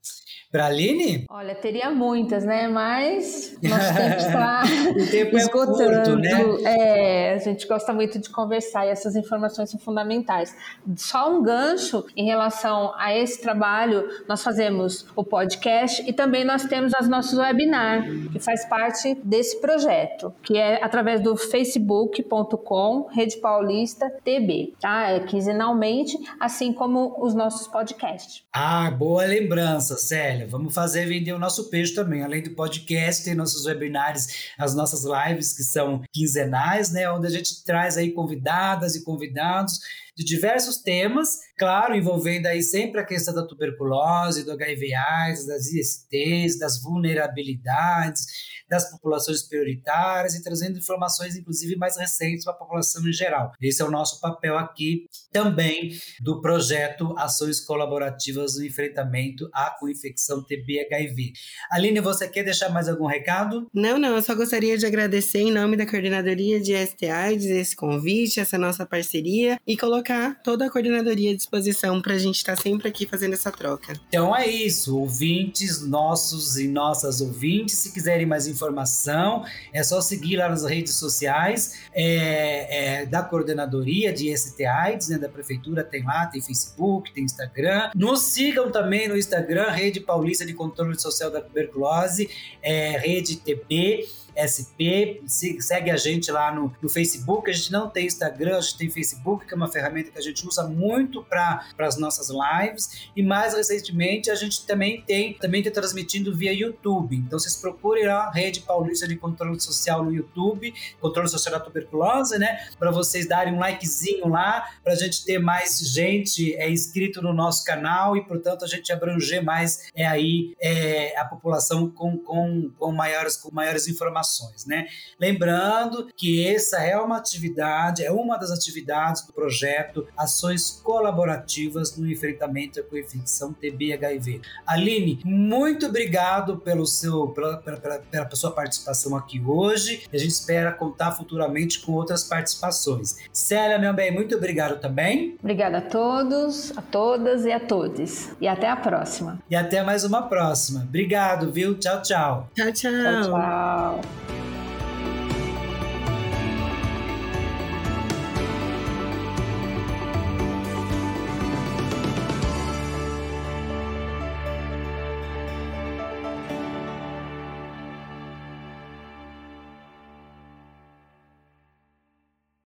para 0.56 0.66
Aline? 0.68 1.26
Olha, 1.28 1.54
teria 1.54 1.90
muitas, 1.90 2.42
né? 2.42 2.66
Mas 2.66 3.54
nosso 3.62 3.94
tempo 3.94 4.16
está 4.16 4.62
o 4.90 5.10
tempo 5.10 5.36
esgotando. 5.36 6.26
É, 6.26 6.42
curto, 6.42 6.62
né? 6.62 6.78
é, 6.78 7.34
a 7.34 7.38
gente 7.38 7.66
gosta 7.66 7.92
muito 7.92 8.18
de 8.18 8.30
conversar 8.30 8.86
e 8.86 8.88
essas 8.88 9.16
informações 9.16 9.68
são 9.68 9.78
fundamentais. 9.78 10.56
Só 10.96 11.30
um 11.30 11.42
gancho 11.42 12.06
em 12.16 12.24
relação 12.24 12.94
a 12.96 13.14
esse 13.14 13.42
trabalho, 13.42 14.08
nós 14.26 14.42
fazemos 14.42 15.06
o 15.14 15.22
podcast 15.22 16.02
e 16.08 16.12
também 16.14 16.42
nós 16.42 16.64
temos 16.64 16.94
as 16.94 17.06
nossas 17.06 17.38
webinars, 17.38 18.06
que 18.32 18.38
faz 18.38 18.64
parte 18.64 19.14
desse 19.22 19.60
projeto, 19.60 20.32
que 20.42 20.56
é 20.56 20.82
através 20.82 21.20
do 21.20 21.36
facebook.com 21.36 23.08
Rede 23.12 23.36
Paulista 23.36 24.10
TB, 24.24 24.72
tá? 24.80 25.10
É 25.10 25.20
quinzenalmente, 25.20 26.16
assim 26.40 26.72
como 26.72 27.14
os 27.22 27.34
nossos 27.34 27.68
podcasts. 27.68 28.42
Ah, 28.50 28.90
boa 28.90 29.26
lembrança, 29.26 29.96
Célia. 29.96 30.45
Vamos 30.46 30.74
fazer 30.74 31.06
vender 31.06 31.32
o 31.32 31.38
nosso 31.38 31.64
peixe 31.70 31.94
também. 31.94 32.22
Além 32.22 32.42
do 32.42 32.50
podcast, 32.50 33.24
tem 33.24 33.34
nossos 33.34 33.66
webinários, 33.66 34.26
as 34.56 34.74
nossas 34.74 35.04
lives 35.04 35.52
que 35.52 35.62
são 35.62 36.02
quinzenais, 36.12 36.90
né? 36.90 37.10
Onde 37.10 37.26
a 37.26 37.30
gente 37.30 37.64
traz 37.64 37.96
aí 37.96 38.12
convidadas 38.12 38.94
e 38.94 39.04
convidados 39.04 39.80
de 40.16 40.24
diversos 40.24 40.78
temas, 40.78 41.38
claro, 41.58 41.94
envolvendo 41.94 42.46
aí 42.46 42.62
sempre 42.62 43.00
a 43.00 43.04
questão 43.04 43.34
da 43.34 43.46
tuberculose, 43.46 44.44
do 44.44 44.52
HIV 44.52 44.94
AIDS, 44.94 45.46
das 45.46 45.66
ISTs, 45.66 46.58
das 46.58 46.80
vulnerabilidades, 46.82 48.24
das 48.68 48.90
populações 48.90 49.42
prioritárias 49.42 50.34
e 50.34 50.42
trazendo 50.42 50.78
informações, 50.78 51.36
inclusive, 51.36 51.76
mais 51.76 51.96
recentes 51.96 52.44
para 52.44 52.54
a 52.54 52.56
população 52.56 53.06
em 53.06 53.12
geral. 53.12 53.52
Esse 53.60 53.82
é 53.82 53.84
o 53.84 53.90
nosso 53.90 54.20
papel 54.20 54.58
aqui 54.58 55.06
também 55.30 55.92
do 56.20 56.40
projeto 56.40 57.14
Ações 57.18 57.60
Colaborativas 57.60 58.56
no 58.56 58.64
Enfrentamento 58.64 59.48
à 59.52 59.70
Coinfecção 59.78 60.42
TB-HIV. 60.42 61.32
Aline, 61.70 62.00
você 62.00 62.26
quer 62.28 62.42
deixar 62.42 62.70
mais 62.70 62.88
algum 62.88 63.06
recado? 63.06 63.68
Não, 63.72 63.98
não, 63.98 64.16
eu 64.16 64.22
só 64.22 64.34
gostaria 64.34 64.76
de 64.78 64.86
agradecer 64.86 65.40
em 65.40 65.52
nome 65.52 65.76
da 65.76 65.86
Coordenadoria 65.86 66.60
de 66.60 66.74
STIs 66.74 67.44
esse 67.44 67.76
convite, 67.76 68.40
essa 68.40 68.58
nossa 68.58 68.86
parceria 68.86 69.60
e 69.66 69.76
colocar 69.76 70.05
toda 70.42 70.66
a 70.66 70.70
coordenadoria 70.70 71.32
à 71.32 71.36
disposição 71.36 72.00
para 72.00 72.14
a 72.14 72.18
gente 72.18 72.36
estar 72.36 72.56
tá 72.56 72.62
sempre 72.62 72.88
aqui 72.88 73.06
fazendo 73.06 73.34
essa 73.34 73.50
troca. 73.50 73.94
Então 74.08 74.34
é 74.34 74.46
isso, 74.46 74.98
ouvintes 74.98 75.86
nossos 75.86 76.56
e 76.56 76.68
nossas 76.68 77.20
ouvintes, 77.20 77.76
se 77.76 77.92
quiserem 77.92 78.26
mais 78.26 78.46
informação, 78.46 79.44
é 79.72 79.82
só 79.82 80.00
seguir 80.00 80.36
lá 80.36 80.48
nas 80.48 80.64
redes 80.64 80.94
sociais 80.94 81.80
é, 81.92 83.00
é, 83.02 83.06
da 83.06 83.22
coordenadoria 83.22 84.12
de 84.12 84.34
ST-AIDS, 84.36 85.08
né, 85.08 85.18
da 85.18 85.28
prefeitura, 85.28 85.82
tem 85.82 86.04
lá, 86.04 86.26
tem 86.26 86.40
Facebook, 86.40 87.12
tem 87.12 87.24
Instagram. 87.24 87.90
Nos 87.94 88.22
sigam 88.22 88.70
também 88.70 89.08
no 89.08 89.16
Instagram, 89.16 89.70
Rede 89.70 90.00
Paulista 90.00 90.44
de 90.44 90.54
Controle 90.54 90.98
Social 90.98 91.30
da 91.30 91.40
Tuberculose, 91.40 92.28
é, 92.62 92.98
Rede 92.98 93.36
TB. 93.36 94.06
SP. 94.36 95.22
Segue 95.26 95.90
a 95.90 95.96
gente 95.96 96.30
lá 96.30 96.54
no, 96.54 96.74
no 96.80 96.88
Facebook. 96.88 97.50
A 97.50 97.54
gente 97.54 97.72
não 97.72 97.88
tem 97.88 98.06
Instagram, 98.06 98.58
a 98.58 98.60
gente 98.60 98.78
tem 98.78 98.90
Facebook, 98.90 99.46
que 99.46 99.54
é 99.54 99.56
uma 99.56 99.70
ferramenta 99.70 100.10
que 100.10 100.18
a 100.18 100.22
gente 100.22 100.46
usa 100.46 100.64
muito 100.64 101.22
para 101.22 101.64
as 101.78 101.96
nossas 101.96 102.28
lives. 102.28 103.10
E 103.16 103.22
mais 103.22 103.54
recentemente, 103.54 104.30
a 104.30 104.34
gente 104.34 104.66
também 104.66 105.02
tem 105.02 105.34
também 105.34 105.60
está 105.60 105.70
transmitindo 105.70 106.34
via 106.34 106.52
YouTube. 106.52 107.16
Então 107.16 107.38
vocês 107.38 107.56
procurem 107.56 108.06
lá 108.06 108.24
a 108.24 108.30
Rede 108.30 108.60
Paulista 108.60 109.06
de 109.06 109.16
Controle 109.16 109.60
Social 109.60 110.04
no 110.04 110.12
YouTube, 110.12 110.72
Controle 111.00 111.28
Social 111.28 111.58
da 111.58 111.60
Tuberculose, 111.60 112.38
né? 112.38 112.68
Para 112.78 112.90
vocês 112.90 113.28
darem 113.28 113.54
um 113.54 113.58
likezinho 113.58 114.28
lá, 114.28 114.68
para 114.82 114.92
a 114.92 114.96
gente 114.96 115.24
ter 115.24 115.38
mais 115.38 115.78
gente 115.78 116.54
é, 116.56 116.70
inscrito 116.70 117.22
no 117.22 117.32
nosso 117.32 117.64
canal 117.64 118.16
e, 118.16 118.24
portanto, 118.24 118.64
a 118.64 118.68
gente 118.68 118.92
abranger 118.92 119.42
mais 119.42 119.90
é, 119.94 120.06
aí 120.06 120.54
é, 120.60 121.18
a 121.18 121.24
população 121.24 121.88
com, 121.90 122.16
com, 122.18 122.70
com, 122.78 122.92
maiores, 122.92 123.36
com 123.36 123.52
maiores 123.52 123.88
informações, 123.88 124.25
né? 124.66 124.86
Lembrando 125.20 126.08
que 126.16 126.46
essa 126.46 126.78
é 126.78 126.96
uma 126.96 127.16
atividade, 127.16 128.04
é 128.04 128.10
uma 128.10 128.36
das 128.36 128.50
atividades 128.50 129.26
do 129.26 129.32
projeto 129.32 130.06
Ações 130.16 130.80
Colaborativas 130.82 131.96
no 131.96 132.10
Enfrentamento 132.10 132.82
com 132.84 132.96
a 132.96 133.00
Infecção 133.00 133.52
TB-HIV. 133.52 134.40
Aline, 134.66 135.20
muito 135.24 135.86
obrigado 135.86 136.58
pelo 136.58 136.86
seu, 136.86 137.28
pela, 137.28 137.58
pela, 137.58 137.78
pela 137.80 138.30
sua 138.34 138.50
participação 138.50 139.16
aqui 139.16 139.40
hoje. 139.40 140.04
A 140.12 140.16
gente 140.16 140.30
espera 140.30 140.72
contar 140.72 141.12
futuramente 141.12 141.80
com 141.80 141.92
outras 141.92 142.24
participações. 142.24 143.16
Célia, 143.32 143.78
meu 143.78 143.92
bem, 143.92 144.12
muito 144.12 144.36
obrigado 144.36 144.80
também. 144.80 145.36
Obrigada 145.40 145.78
a 145.78 145.82
todos, 145.82 146.76
a 146.76 146.82
todas 146.82 147.44
e 147.44 147.52
a 147.52 147.60
todos. 147.60 148.30
E 148.40 148.48
até 148.48 148.68
a 148.68 148.76
próxima. 148.76 149.38
E 149.48 149.56
até 149.56 149.82
mais 149.82 150.04
uma 150.04 150.22
próxima. 150.22 150.80
Obrigado, 150.80 151.52
viu? 151.52 151.78
Tchau, 151.78 152.02
tchau. 152.02 152.50
Tchau, 152.54 152.72
tchau. 152.72 152.92
Tchau, 152.92 153.22
tchau. 153.30 154.15